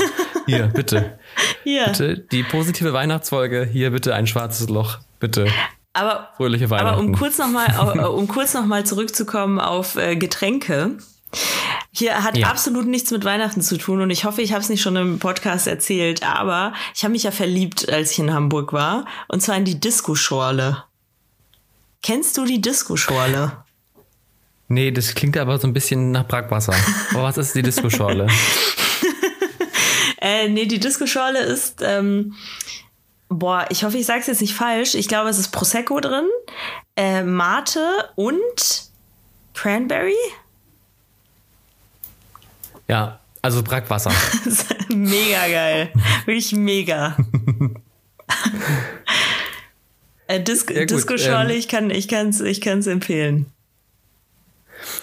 [0.46, 1.18] Hier, bitte.
[1.64, 1.86] Hier.
[1.86, 3.68] Bitte, die positive Weihnachtsfolge.
[3.70, 4.98] Hier bitte ein schwarzes Loch.
[5.20, 5.46] Bitte.
[5.92, 6.88] Aber, Fröhliche Weihnachten.
[6.88, 10.96] aber um kurz nochmal um kurz noch mal zurückzukommen auf äh, Getränke.
[11.94, 12.48] Hier hat ja.
[12.48, 15.18] absolut nichts mit Weihnachten zu tun und ich hoffe, ich habe es nicht schon im
[15.18, 19.56] Podcast erzählt, aber ich habe mich ja verliebt, als ich in Hamburg war und zwar
[19.56, 20.84] in die Disco-Schorle.
[22.02, 23.52] Kennst du die Disco-Schorle?
[24.68, 26.74] Nee, das klingt aber so ein bisschen nach Brackwasser.
[27.12, 28.26] Aber was ist die Disco-Schorle?
[30.22, 32.34] äh, nee, die Disco-Schorle ist, ähm,
[33.28, 34.94] boah, ich hoffe, ich sage es jetzt nicht falsch.
[34.94, 36.28] Ich glaube, es ist Prosecco drin,
[36.94, 37.80] äh, Mate
[38.14, 38.84] und
[39.52, 40.14] Cranberry.
[42.86, 44.12] Ja, also Brackwasser.
[44.94, 45.92] mega geil.
[46.24, 47.16] Wirklich mega.
[50.28, 53.51] äh, Dis ja, Disco-Schorle, ähm, ich kann es ich ich kann's empfehlen.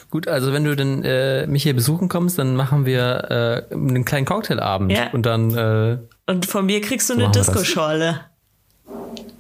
[0.10, 4.06] Gut, also wenn du dann äh, mich hier besuchen kommst, dann machen wir äh, einen
[4.06, 5.10] kleinen Cocktailabend ja.
[5.12, 5.56] und dann.
[5.56, 8.22] Äh, und von mir kriegst du eine Disco-Schorle.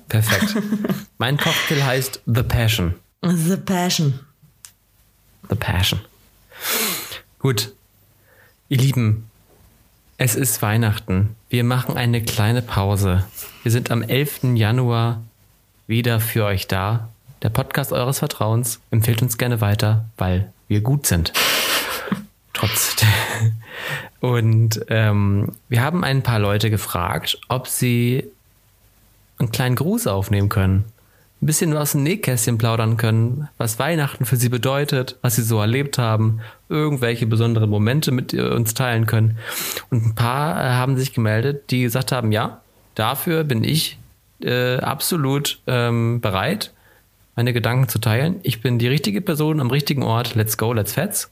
[0.07, 0.55] Perfekt.
[1.17, 2.95] mein Cocktail heißt The Passion.
[3.21, 4.19] The Passion.
[5.49, 5.99] The Passion.
[7.39, 7.71] Gut.
[8.69, 9.29] Ihr Lieben,
[10.17, 11.35] es ist Weihnachten.
[11.49, 13.23] Wir machen eine kleine Pause.
[13.63, 14.55] Wir sind am 11.
[14.55, 15.21] Januar
[15.87, 17.09] wieder für euch da
[17.41, 18.79] der Podcast eures Vertrauens.
[18.91, 21.33] Empfehlt uns gerne weiter, weil wir gut sind.
[22.53, 22.95] Trotz.
[24.19, 28.25] Und ähm, wir haben ein paar Leute gefragt, ob sie
[29.37, 30.83] einen kleinen Gruß aufnehmen können.
[31.41, 35.61] Ein bisschen aus dem Nähkästchen plaudern können, was Weihnachten für sie bedeutet, was sie so
[35.61, 39.37] erlebt haben, irgendwelche besonderen Momente mit uns teilen können.
[39.89, 42.59] Und ein paar äh, haben sich gemeldet, die gesagt haben, ja,
[42.95, 43.97] dafür bin ich
[44.43, 46.73] äh, absolut ähm, bereit
[47.39, 48.41] meine Gedanken zu teilen.
[48.43, 50.35] Ich bin die richtige Person am richtigen Ort.
[50.35, 51.29] Let's go, let's fetz.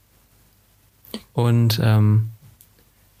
[1.34, 2.30] Und ähm,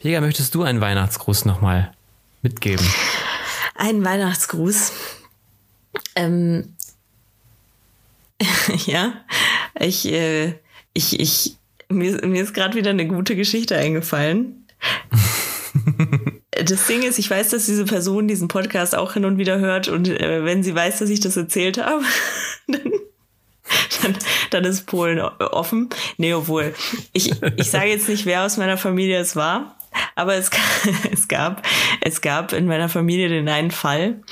[0.00, 1.92] Jäger, möchtest du einen Weihnachtsgruß nochmal
[2.40, 2.86] mitgeben?
[3.74, 4.92] Einen Weihnachtsgruß.
[6.16, 6.72] Ähm,
[8.86, 9.12] ja,
[9.78, 10.54] ich, äh,
[10.94, 11.58] ich, ich,
[11.90, 14.64] mir, mir ist gerade wieder eine gute Geschichte eingefallen.
[16.64, 19.88] das Ding ist, ich weiß, dass diese Person diesen Podcast auch hin und wieder hört
[19.88, 22.02] und äh, wenn sie weiß, dass ich das erzählt habe,
[22.68, 22.92] dann,
[24.02, 24.18] dann,
[24.50, 25.88] dann ist Polen offen.
[26.16, 26.74] Nee, obwohl,
[27.12, 29.76] ich, ich sage jetzt nicht, wer aus meiner Familie es war,
[30.14, 30.50] aber es,
[31.12, 31.66] es, gab,
[32.00, 34.22] es gab in meiner Familie den einen Fall,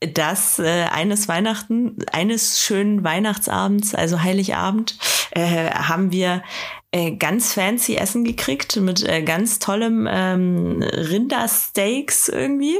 [0.00, 4.96] dass äh, eines Weihnachten, eines schönen Weihnachtsabends, also Heiligabend,
[5.32, 6.42] äh, haben wir
[6.90, 12.78] äh, ganz fancy Essen gekriegt mit äh, ganz tollem ähm, Rindersteaks irgendwie.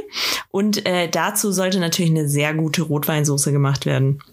[0.49, 4.23] Und äh, dazu sollte natürlich eine sehr gute Rotweinsoße gemacht werden.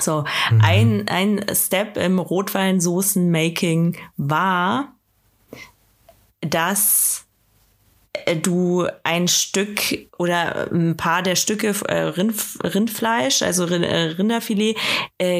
[0.00, 0.60] So, mhm.
[0.62, 4.94] ein, ein Step im Rotweinsoßen-Making war,
[6.40, 7.26] dass
[8.12, 9.80] äh, du ein Stück
[10.18, 14.76] oder ein paar der Stücke äh, Rind, Rindfleisch, also äh, Rinderfilet,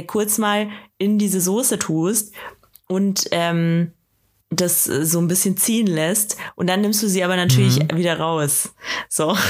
[0.06, 0.68] kurz mal
[0.98, 2.34] in diese Soße tust
[2.88, 3.92] und ähm,
[4.50, 7.96] das so ein bisschen ziehen lässt und dann nimmst du sie aber natürlich mhm.
[7.96, 8.72] wieder raus.
[9.08, 9.36] So.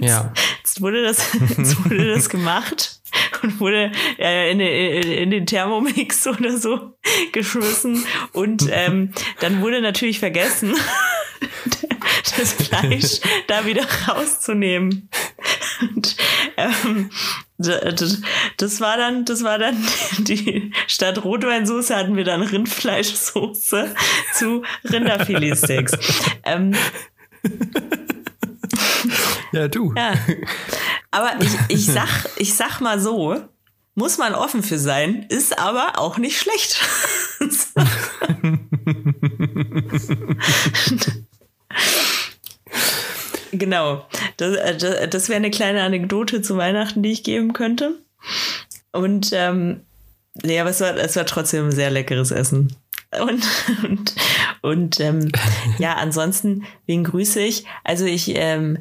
[0.00, 0.32] Ja.
[0.58, 3.00] Jetzt wurde das, jetzt wurde das gemacht
[3.42, 6.92] und wurde äh, in, in, in den Thermomix oder so
[7.32, 10.74] geschmissen und ähm, dann wurde natürlich vergessen,
[12.36, 15.08] das Fleisch da wieder rauszunehmen.
[15.80, 16.16] Und,
[16.56, 17.10] ähm,
[17.58, 19.76] das war dann, das war dann
[20.18, 23.94] die statt Rotweinsoße hatten wir dann Rindfleischsoße
[24.34, 25.92] zu Rinderfiletsteaks.
[26.44, 26.74] ähm,
[29.52, 29.94] ja, du.
[29.96, 30.14] Ja.
[31.10, 33.36] Aber ich, ich sag, ich sag mal so,
[33.94, 36.80] muss man offen für sein, ist aber auch nicht schlecht.
[43.52, 44.06] Genau.
[44.36, 47.98] Das, äh, das wäre eine kleine Anekdote zu Weihnachten, die ich geben könnte.
[48.92, 49.80] Und ähm,
[50.42, 52.76] nee, aber es war, es war trotzdem ein sehr leckeres Essen.
[53.20, 53.44] Und,
[53.84, 54.14] und,
[54.62, 55.32] und ähm,
[55.78, 57.64] ja, ansonsten, wen grüße ich?
[57.82, 58.78] Also ich ähm,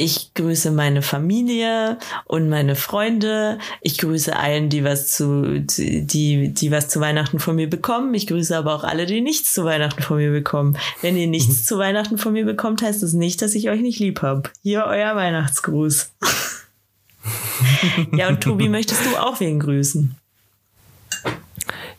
[0.00, 3.58] ich grüße meine Familie und meine Freunde.
[3.82, 8.14] Ich grüße allen, die was zu, die, die was zu Weihnachten von mir bekommen.
[8.14, 10.78] Ich grüße aber auch alle, die nichts zu Weihnachten von mir bekommen.
[11.02, 11.64] Wenn ihr nichts mhm.
[11.64, 14.44] zu Weihnachten von mir bekommt, heißt das nicht, dass ich euch nicht lieb habe.
[14.62, 16.12] Hier euer Weihnachtsgruß.
[18.16, 20.16] ja, und Tobi, möchtest du auch wen grüßen?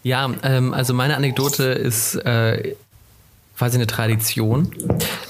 [0.02, 2.76] Ja, ähm, also meine Anekdote ist äh,
[3.56, 4.72] quasi eine Tradition.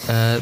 [0.07, 0.37] Äh,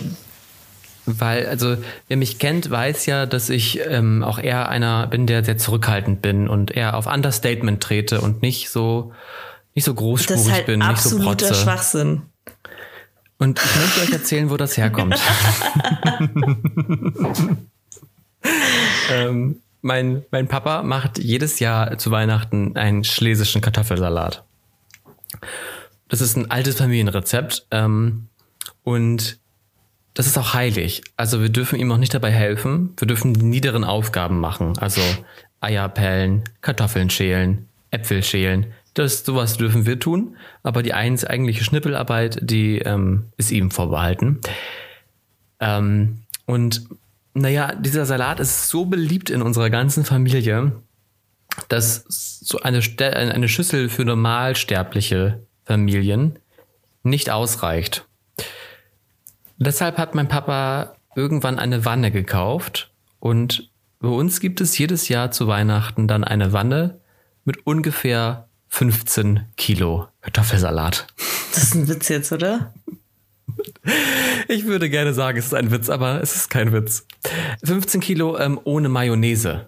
[1.18, 5.44] weil, also, wer mich kennt, weiß ja, dass ich ähm, auch eher einer bin, der
[5.44, 9.14] sehr zurückhaltend bin und eher auf Understatement trete und nicht so,
[9.76, 11.54] nicht so großspurig das ist halt bin, nicht so protze.
[11.56, 12.24] Schwachsinn.
[13.38, 15.18] Und ich möchte euch erzählen, wo das herkommt.
[19.12, 24.44] ähm, mein, mein Papa macht jedes Jahr zu Weihnachten einen schlesischen Kartoffelsalat.
[26.10, 27.68] Das ist ein altes Familienrezept.
[27.72, 28.28] Ähm,
[28.84, 29.40] und
[30.14, 31.04] das ist auch heilig.
[31.18, 32.94] Also wir dürfen ihm auch nicht dabei helfen.
[32.98, 34.78] Wir dürfen die niederen Aufgaben machen.
[34.78, 35.02] Also
[35.62, 38.68] Eier pellen, Kartoffeln schälen, Äpfel schälen.
[38.94, 40.36] Das sowas dürfen wir tun.
[40.64, 44.40] Aber die eins eigentliche Schnippelarbeit, die ähm, ist ihm vorbehalten.
[45.60, 46.88] Ähm, und
[47.34, 50.74] naja, dieser Salat ist so beliebt in unserer ganzen Familie,
[51.68, 56.40] dass so eine, eine Schüssel für normalsterbliche Familien
[57.04, 58.06] nicht ausreicht.
[59.60, 63.70] Deshalb hat mein Papa irgendwann eine Wanne gekauft und
[64.00, 67.02] bei uns gibt es jedes Jahr zu Weihnachten dann eine Wanne
[67.44, 71.08] mit ungefähr 15 Kilo Kartoffelsalat.
[71.54, 72.74] Das ist ein Witz jetzt, oder?
[74.48, 77.06] Ich würde gerne sagen, es ist ein Witz, aber es ist kein Witz.
[77.66, 79.68] 15 Kilo ähm, ohne Mayonnaise.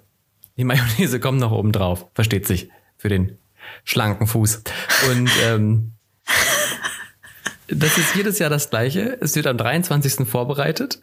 [0.57, 3.37] Die Mayonnaise kommt noch oben drauf, versteht sich, für den
[3.83, 4.63] schlanken Fuß.
[5.09, 5.93] Und ähm,
[7.71, 9.17] das ist jedes Jahr das gleiche.
[9.21, 10.27] Es wird am 23.
[10.27, 10.99] vorbereitet.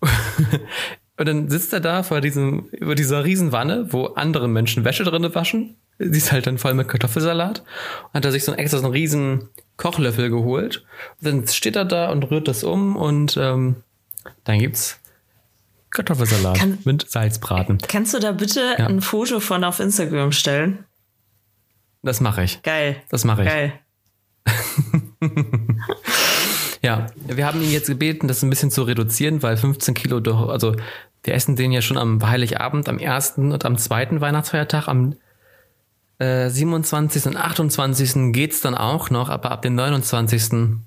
[1.18, 5.34] Und dann sitzt er da vor diesem, über dieser Riesenwanne, wo andere Menschen Wäsche drinne
[5.34, 5.76] waschen.
[5.98, 7.60] Sie ist halt dann voll mit Kartoffelsalat.
[7.60, 10.84] Und hat er sich so einen extra so einen riesen Kochlöffel geholt.
[11.20, 13.76] Und dann steht er da und rührt das um und ähm,
[14.44, 15.00] dann gibt's
[15.90, 17.78] Kartoffelsalat Kann, mit Salzbraten.
[17.86, 18.86] Kannst du da bitte ja.
[18.86, 20.84] ein Foto von auf Instagram stellen?
[22.02, 22.62] Das mache ich.
[22.62, 22.96] Geil.
[23.10, 23.48] Das mache ich.
[23.48, 23.72] Geil.
[26.82, 30.48] ja, wir haben ihn jetzt gebeten, das ein bisschen zu reduzieren, weil 15 Kilo doch,
[30.48, 30.74] also
[31.24, 35.14] wir essen den ja schon am Heiligabend, am ersten und am zweiten Weihnachtsfeiertag, am
[36.18, 37.26] äh, 27.
[37.26, 38.32] und 28.
[38.32, 40.78] geht's dann auch noch, aber ab dem 29.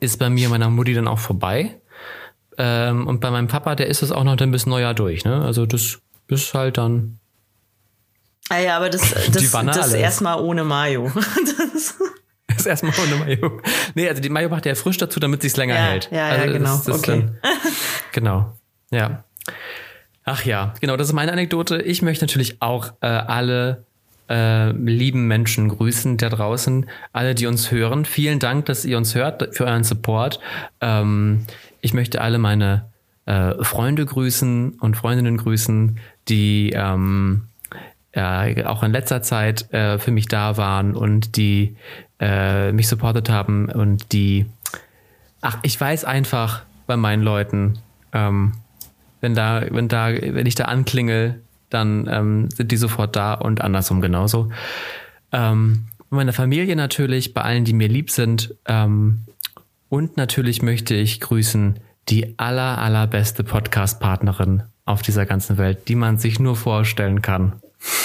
[0.00, 1.80] ist bei mir meiner Mutti dann auch vorbei.
[2.58, 5.42] Ähm, und bei meinem Papa, der ist es auch noch dann bis Neujahr durch, ne?
[5.42, 7.18] Also das ist halt dann.
[8.48, 11.10] Ah ja, aber das, das, das erstmal ohne Mayo.
[11.72, 11.94] das
[12.66, 13.60] ist erstmal ohne Mayo.
[13.94, 16.08] Nee, also die Mayo macht ja frisch dazu, damit sie es länger ja, hält.
[16.10, 16.76] Ja, also ja, genau.
[16.76, 17.24] Das, das okay.
[17.42, 17.52] Dann,
[18.12, 18.52] genau.
[18.90, 19.24] Ja.
[20.24, 21.80] Ach ja, genau, das ist meine Anekdote.
[21.82, 23.84] Ich möchte natürlich auch äh, alle
[24.28, 28.04] äh, lieben Menschen grüßen da draußen, alle, die uns hören.
[28.04, 30.40] Vielen Dank, dass ihr uns hört, für euren Support.
[30.80, 31.46] Ähm,
[31.80, 32.86] ich möchte alle meine
[33.26, 37.44] äh, Freunde grüßen und Freundinnen grüßen, die ähm,
[38.12, 41.76] äh, auch in letzter Zeit äh, für mich da waren und die
[42.20, 44.46] äh, mich supportet haben und die,
[45.40, 47.78] ach, ich weiß einfach bei meinen Leuten,
[48.12, 48.52] ähm,
[49.20, 53.60] wenn da, wenn da, wenn ich da anklingel, dann ähm, sind die sofort da und
[53.60, 54.50] andersrum genauso.
[55.32, 58.54] Ähm, meiner Familie natürlich, bei allen, die mir lieb sind.
[58.66, 59.22] Ähm,
[59.88, 66.18] und natürlich möchte ich grüßen die aller, allerbeste Podcast-Partnerin auf dieser ganzen Welt, die man
[66.18, 67.54] sich nur vorstellen kann.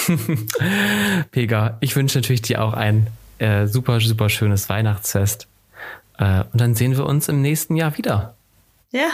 [1.30, 3.06] Pega, ich wünsche natürlich dir auch ein
[3.38, 5.48] äh, super, super schönes Weihnachtsfest.
[6.18, 8.34] Äh, und dann sehen wir uns im nächsten Jahr wieder.
[8.90, 9.08] Ja,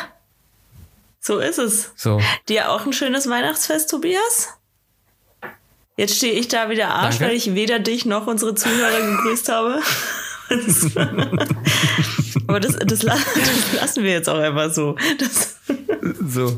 [1.20, 1.92] so ist es.
[1.96, 2.20] So.
[2.48, 4.48] Dir auch ein schönes Weihnachtsfest, Tobias?
[5.96, 7.32] Jetzt stehe ich da wieder Arsch, Danke.
[7.32, 9.80] weil ich weder dich noch unsere Zuhörer gegrüßt habe.
[12.46, 14.96] Aber das, das, das, lassen wir jetzt auch einfach so.
[15.18, 15.56] Das
[16.26, 16.56] so.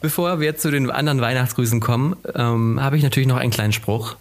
[0.00, 4.16] Bevor wir zu den anderen Weihnachtsgrüßen kommen, ähm, habe ich natürlich noch einen kleinen Spruch,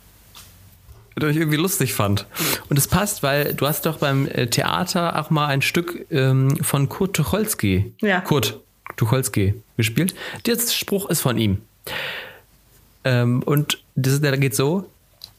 [1.15, 2.25] ich irgendwie lustig fand.
[2.69, 6.57] Und es passt, weil du hast doch beim äh, Theater auch mal ein Stück ähm,
[6.63, 8.21] von Kurt Tucholsky, ja.
[8.21, 8.59] Kurt
[8.95, 10.15] Tucholsky gespielt.
[10.45, 11.61] Der Spruch ist von ihm.
[13.03, 14.89] Ähm, und das, der geht so: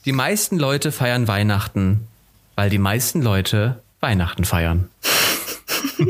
[0.04, 2.06] Die meisten Leute feiern Weihnachten,
[2.54, 4.88] weil die meisten Leute Weihnachten feiern.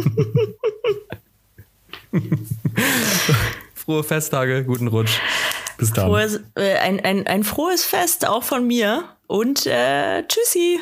[3.74, 5.20] Frohe Festtage, guten Rutsch.
[5.76, 6.06] Bis dann.
[6.06, 10.80] Frohes, äh, ein, ein, ein frohes Fest auch von mir und äh, tschüssi.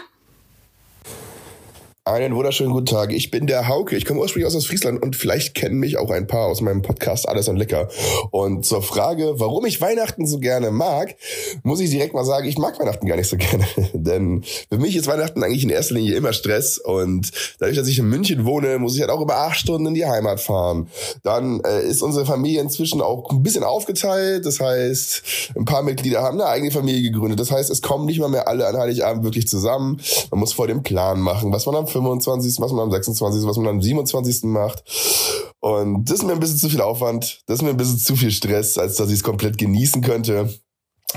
[2.04, 3.12] Einen wunderschönen guten Tag.
[3.12, 3.94] Ich bin der Hauke.
[3.94, 7.28] Ich komme ursprünglich aus Friesland und vielleicht kennen mich auch ein paar aus meinem Podcast
[7.28, 7.86] Alles und Lecker.
[8.32, 11.14] Und zur Frage, warum ich Weihnachten so gerne mag,
[11.62, 13.64] muss ich direkt mal sagen, ich mag Weihnachten gar nicht so gerne.
[13.92, 16.76] Denn für mich ist Weihnachten eigentlich in erster Linie immer Stress.
[16.78, 19.94] Und dadurch, dass ich in München wohne, muss ich halt auch über acht Stunden in
[19.94, 20.88] die Heimat fahren.
[21.22, 24.44] Dann äh, ist unsere Familie inzwischen auch ein bisschen aufgeteilt.
[24.44, 27.38] Das heißt, ein paar Mitglieder haben eine eigene Familie gegründet.
[27.38, 30.00] Das heißt, es kommen nicht mal mehr alle an Heiligabend wirklich zusammen.
[30.32, 33.56] Man muss vor dem Plan machen, was man am 25., was man am 26., was
[33.56, 34.44] man am 27.
[34.44, 34.82] macht.
[35.60, 38.16] Und das ist mir ein bisschen zu viel Aufwand, das ist mir ein bisschen zu
[38.16, 40.52] viel Stress, als dass ich es komplett genießen könnte.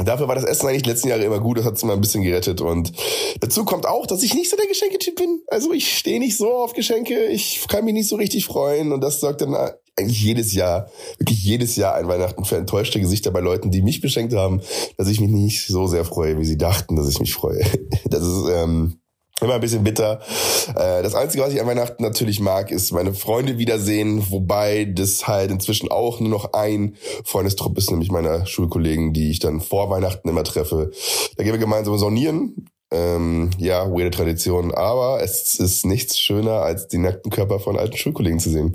[0.03, 2.21] Dafür war das Essen eigentlich letzten Jahre immer gut, das hat es mal ein bisschen
[2.21, 2.59] gerettet.
[2.59, 2.91] Und
[3.39, 5.41] dazu kommt auch, dass ich nicht so der Geschenketyp bin.
[5.47, 8.91] Also ich stehe nicht so auf Geschenke, ich kann mich nicht so richtig freuen.
[8.91, 9.55] Und das sorgt dann
[9.97, 14.01] eigentlich jedes Jahr, wirklich jedes Jahr ein Weihnachten für enttäuschte Gesichter bei Leuten, die mich
[14.01, 14.61] beschenkt haben,
[14.97, 17.63] dass ich mich nicht so sehr freue, wie sie dachten, dass ich mich freue.
[18.07, 18.99] Das ist, ähm,
[19.41, 20.21] Immer ein bisschen bitter.
[20.69, 25.27] Äh, das Einzige, was ich an Weihnachten natürlich mag, ist meine Freunde wiedersehen, wobei das
[25.27, 26.95] halt inzwischen auch nur noch ein
[27.25, 30.91] Freundestrupp ist, nämlich meiner Schulkollegen, die ich dann vor Weihnachten immer treffe.
[31.35, 32.67] Da gehen wir gemeinsam saunieren.
[32.91, 37.97] Ähm, ja, weirde Tradition, aber es ist nichts schöner, als die nackten Körper von alten
[37.97, 38.71] Schulkollegen zu sehen.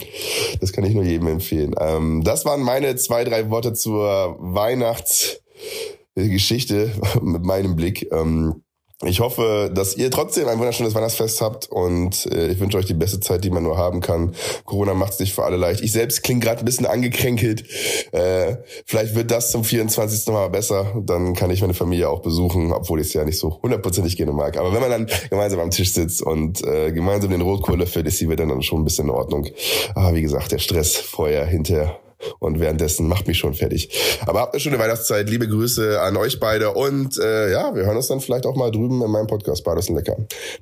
[0.61, 1.75] Das kann ich nur jedem empfehlen.
[1.81, 6.90] Ähm, das waren meine zwei, drei Worte zur Weihnachtsgeschichte
[7.23, 8.12] mit meinem Blick.
[8.12, 8.62] Ähm,
[9.06, 12.92] ich hoffe, dass ihr trotzdem ein wunderschönes Weihnachtsfest habt und äh, ich wünsche euch die
[12.92, 14.34] beste Zeit, die man nur haben kann.
[14.66, 15.80] Corona macht es nicht für alle leicht.
[15.80, 17.64] Ich selbst klinge gerade ein bisschen angekränkelt.
[18.12, 20.30] Äh, vielleicht wird das zum 24.
[20.34, 21.00] Mal besser.
[21.02, 24.32] Dann kann ich meine Familie auch besuchen, obwohl ich es ja nicht so hundertprozentig gerne
[24.32, 24.58] mag.
[24.58, 28.20] Aber wenn man dann gemeinsam am Tisch sitzt und äh, gemeinsam den Rotkohl löffelt, ist
[28.20, 29.46] die Welt dann schon ein bisschen in Ordnung.
[29.94, 31.98] Aber wie gesagt, der Stress vorher, hinterher
[32.38, 34.18] und währenddessen macht mich schon fertig.
[34.26, 35.28] Aber habt eine schöne Weihnachtszeit.
[35.28, 38.70] Liebe Grüße an euch beide und äh, ja, wir hören uns dann vielleicht auch mal
[38.70, 40.16] drüben in meinem Podcast Beides lecker.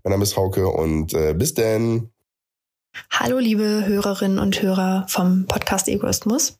[0.05, 2.11] Mein Name ist Hauke und äh, bis denn.
[3.11, 6.59] Hallo liebe Hörerinnen und Hörer vom Podcast Egoismus.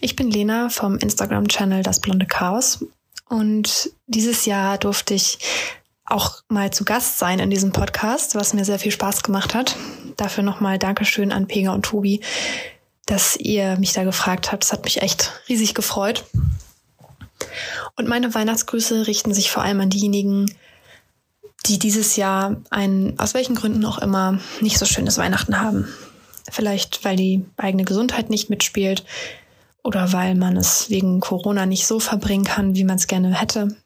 [0.00, 2.84] Ich bin Lena vom Instagram-Channel Das Blonde Chaos
[3.28, 5.38] und dieses Jahr durfte ich
[6.04, 9.76] auch mal zu Gast sein in diesem Podcast, was mir sehr viel Spaß gemacht hat.
[10.16, 12.20] Dafür nochmal Dankeschön an Pega und Tobi,
[13.06, 14.64] dass ihr mich da gefragt habt.
[14.64, 16.24] Das hat mich echt riesig gefreut.
[17.96, 20.52] Und meine Weihnachtsgrüße richten sich vor allem an diejenigen,
[21.66, 25.88] die dieses Jahr ein, aus welchen Gründen auch immer, nicht so schönes Weihnachten haben.
[26.50, 29.04] Vielleicht, weil die eigene Gesundheit nicht mitspielt
[29.82, 33.76] oder weil man es wegen Corona nicht so verbringen kann, wie man es gerne hätte.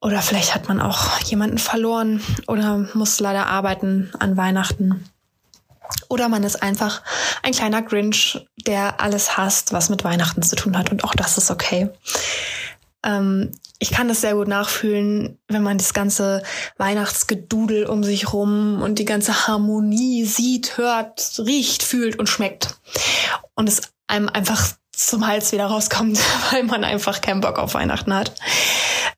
[0.00, 5.04] Oder vielleicht hat man auch jemanden verloren oder muss leider arbeiten an Weihnachten.
[6.08, 7.02] Oder man ist einfach
[7.42, 10.90] ein kleiner Grinch, der alles hasst, was mit Weihnachten zu tun hat.
[10.90, 11.90] Und auch das ist okay.
[13.04, 16.42] Ähm, ich kann das sehr gut nachfühlen, wenn man das ganze
[16.76, 22.76] Weihnachtsgedudel um sich rum und die ganze Harmonie sieht, hört, riecht, fühlt und schmeckt.
[23.54, 26.18] Und es einem einfach zum Hals wieder rauskommt,
[26.52, 28.34] weil man einfach keinen Bock auf Weihnachten hat.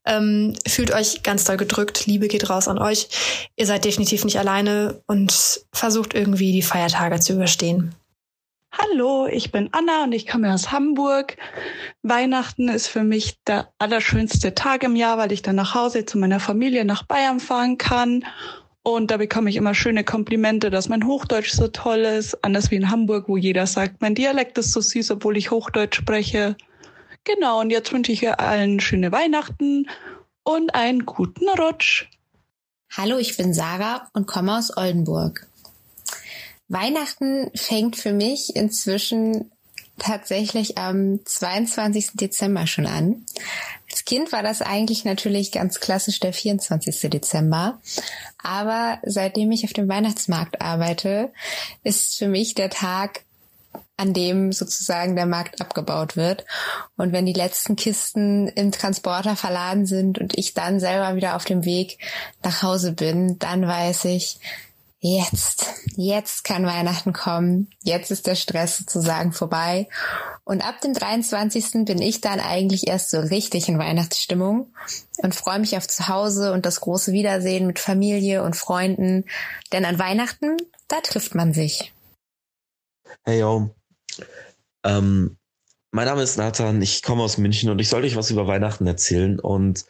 [0.06, 2.06] Ähm, fühlt euch ganz doll gedrückt.
[2.06, 3.08] Liebe geht raus an euch.
[3.56, 7.94] Ihr seid definitiv nicht alleine und versucht irgendwie die Feiertage zu überstehen.
[8.76, 11.36] Hallo, ich bin Anna und ich komme aus Hamburg.
[12.02, 16.18] Weihnachten ist für mich der allerschönste Tag im Jahr, weil ich dann nach Hause zu
[16.18, 18.24] meiner Familie nach Bayern fahren kann.
[18.86, 22.44] Und da bekomme ich immer schöne Komplimente, dass mein Hochdeutsch so toll ist.
[22.44, 25.96] Anders wie in Hamburg, wo jeder sagt, mein Dialekt ist so süß, obwohl ich Hochdeutsch
[25.96, 26.54] spreche.
[27.24, 29.88] Genau, und jetzt wünsche ich allen schöne Weihnachten
[30.42, 32.10] und einen guten Rutsch.
[32.94, 35.46] Hallo, ich bin Sarah und komme aus Oldenburg.
[36.68, 39.50] Weihnachten fängt für mich inzwischen
[39.98, 42.10] tatsächlich am 22.
[42.14, 43.24] Dezember schon an.
[43.94, 47.10] Als Kind war das eigentlich natürlich ganz klassisch der 24.
[47.10, 47.80] Dezember.
[48.42, 51.30] Aber seitdem ich auf dem Weihnachtsmarkt arbeite,
[51.84, 53.20] ist für mich der Tag,
[53.96, 56.44] an dem sozusagen der Markt abgebaut wird.
[56.96, 61.44] Und wenn die letzten Kisten im Transporter verladen sind und ich dann selber wieder auf
[61.44, 61.98] dem Weg
[62.42, 64.40] nach Hause bin, dann weiß ich,
[65.04, 69.86] jetzt, jetzt kann Weihnachten kommen, jetzt ist der Stress sozusagen vorbei.
[70.44, 71.84] Und ab dem 23.
[71.84, 74.72] bin ich dann eigentlich erst so richtig in Weihnachtsstimmung
[75.18, 79.26] und freue mich auf Zuhause und das große Wiedersehen mit Familie und Freunden.
[79.72, 80.56] Denn an Weihnachten,
[80.88, 81.92] da trifft man sich.
[83.24, 83.74] Hey yo,
[84.84, 85.36] ähm,
[85.90, 88.86] mein Name ist Nathan, ich komme aus München und ich sollte euch was über Weihnachten
[88.86, 89.84] erzählen und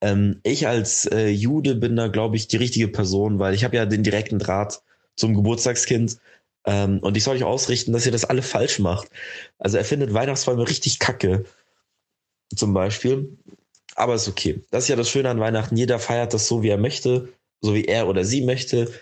[0.00, 3.76] ähm, ich als äh, Jude bin da, glaube ich, die richtige Person, weil ich habe
[3.76, 4.82] ja den direkten Draht
[5.16, 6.18] zum Geburtstagskind.
[6.64, 9.08] Ähm, und ich soll euch ausrichten, dass ihr das alle falsch macht.
[9.58, 11.44] Also er findet Weihnachtsbäume richtig kacke.
[12.54, 13.38] Zum Beispiel.
[13.94, 14.62] Aber ist okay.
[14.70, 15.76] Das ist ja das Schöne an Weihnachten.
[15.76, 17.28] Jeder feiert das so, wie er möchte,
[17.60, 18.92] so wie er oder sie möchte.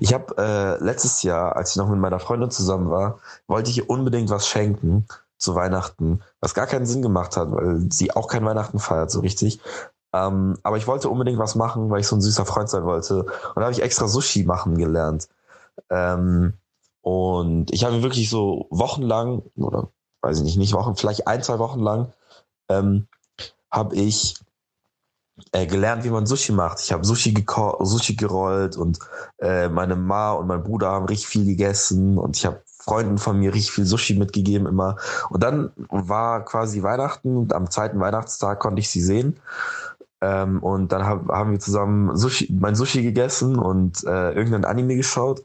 [0.00, 3.78] Ich habe äh, letztes Jahr, als ich noch mit meiner Freundin zusammen war, wollte ich
[3.78, 5.06] ihr unbedingt was schenken
[5.44, 9.20] zu Weihnachten, was gar keinen Sinn gemacht hat, weil sie auch kein Weihnachten feiert, so
[9.20, 9.60] richtig.
[10.12, 13.24] Ähm, aber ich wollte unbedingt was machen, weil ich so ein süßer Freund sein wollte.
[13.24, 15.28] Und da habe ich extra Sushi machen gelernt.
[15.90, 16.54] Ähm,
[17.02, 19.88] und ich habe wirklich so wochenlang, oder
[20.22, 22.12] weiß ich nicht, nicht Wochen, vielleicht ein, zwei Wochen lang,
[22.68, 23.08] ähm,
[23.70, 24.36] habe ich
[25.52, 26.80] äh, gelernt, wie man Sushi macht.
[26.80, 27.34] Ich habe Sushi,
[27.80, 29.00] Sushi gerollt und
[29.38, 33.38] äh, meine Ma und mein Bruder haben richtig viel gegessen und ich habe Freunden von
[33.38, 34.96] mir richtig viel Sushi mitgegeben immer.
[35.30, 39.38] Und dann war quasi Weihnachten und am zweiten Weihnachtstag konnte ich sie sehen.
[40.20, 44.96] Ähm, und dann hab, haben wir zusammen Sushi, mein Sushi gegessen und äh, irgendein Anime
[44.96, 45.44] geschaut.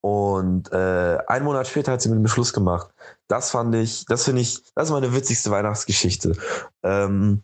[0.00, 2.88] Und äh, einen Monat später hat sie mit dem Schluss gemacht.
[3.26, 6.34] Das fand ich, das finde ich, das ist meine witzigste Weihnachtsgeschichte.
[6.82, 7.42] Ähm,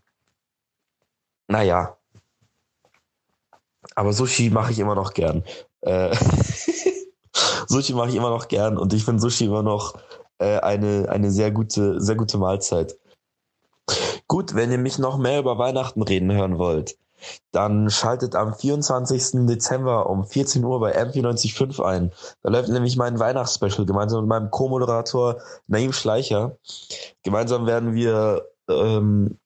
[1.49, 1.99] naja.
[3.95, 5.45] Aber Sushi mache ich immer noch gern.
[5.83, 6.17] Äh,
[7.75, 9.95] Sushi mache ich immer noch gern und ich finde Sushi immer noch
[10.39, 12.97] äh, eine, eine sehr gute, sehr gute Mahlzeit.
[14.29, 16.97] Gut, wenn ihr mich noch mehr über Weihnachten reden hören wollt,
[17.51, 19.47] dann schaltet am 24.
[19.47, 22.13] Dezember um 14 Uhr bei M495 ein.
[22.43, 26.57] Da läuft nämlich mein Weihnachtsspecial gemeinsam mit meinem Co-Moderator Naim Schleicher.
[27.25, 29.39] Gemeinsam werden wir ähm,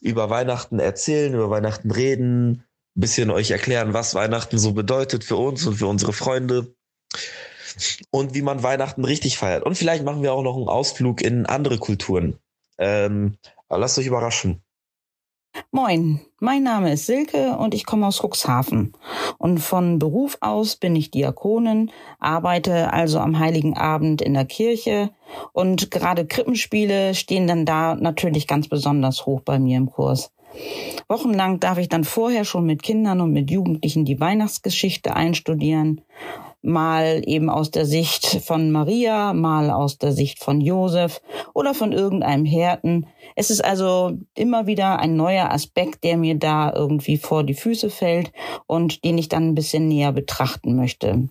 [0.00, 2.64] über Weihnachten erzählen, über Weihnachten reden,
[2.96, 6.74] ein bisschen euch erklären, was Weihnachten so bedeutet für uns und für unsere Freunde
[8.10, 9.64] und wie man Weihnachten richtig feiert.
[9.64, 12.38] Und vielleicht machen wir auch noch einen Ausflug in andere Kulturen.
[12.78, 13.36] Ähm,
[13.68, 14.62] lasst euch überraschen.
[15.72, 18.92] Moin, mein Name ist Silke und ich komme aus Cuxhaven.
[19.38, 25.10] Und von Beruf aus bin ich Diakonin, arbeite also am Heiligen Abend in der Kirche
[25.52, 30.32] und gerade Krippenspiele stehen dann da natürlich ganz besonders hoch bei mir im Kurs.
[31.08, 36.00] Wochenlang darf ich dann vorher schon mit Kindern und mit Jugendlichen die Weihnachtsgeschichte einstudieren
[36.62, 41.20] mal eben aus der Sicht von Maria, mal aus der Sicht von Josef
[41.54, 43.06] oder von irgendeinem Härten.
[43.36, 47.90] Es ist also immer wieder ein neuer Aspekt, der mir da irgendwie vor die Füße
[47.90, 48.32] fällt
[48.66, 51.28] und den ich dann ein bisschen näher betrachten möchte.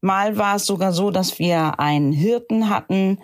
[0.00, 3.18] Mal war es sogar so, dass wir einen Hirten hatten,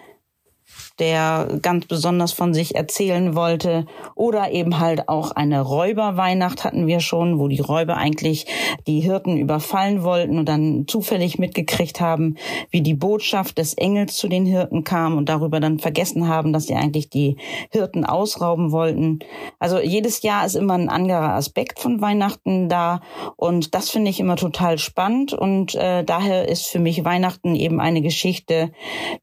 [0.99, 3.87] der ganz besonders von sich erzählen wollte.
[4.15, 8.47] Oder eben halt auch eine Räuberweihnacht hatten wir schon, wo die Räuber eigentlich
[8.87, 12.37] die Hirten überfallen wollten und dann zufällig mitgekriegt haben,
[12.71, 16.67] wie die Botschaft des Engels zu den Hirten kam und darüber dann vergessen haben, dass
[16.67, 17.37] sie eigentlich die
[17.71, 19.21] Hirten ausrauben wollten.
[19.59, 23.01] Also jedes Jahr ist immer ein anderer Aspekt von Weihnachten da
[23.37, 27.81] und das finde ich immer total spannend und äh, daher ist für mich Weihnachten eben
[27.81, 28.73] eine Geschichte,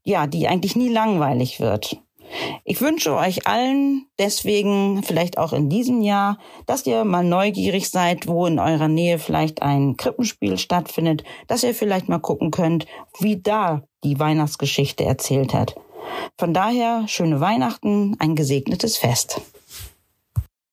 [0.04, 2.00] ja, die eigentlich nie langweilig wird wird.
[2.64, 8.26] Ich wünsche euch allen deswegen vielleicht auch in diesem Jahr, dass ihr mal neugierig seid,
[8.26, 12.86] wo in eurer Nähe vielleicht ein Krippenspiel stattfindet, dass ihr vielleicht mal gucken könnt,
[13.20, 15.76] wie da die Weihnachtsgeschichte erzählt hat.
[16.38, 19.40] Von daher schöne Weihnachten, ein gesegnetes Fest.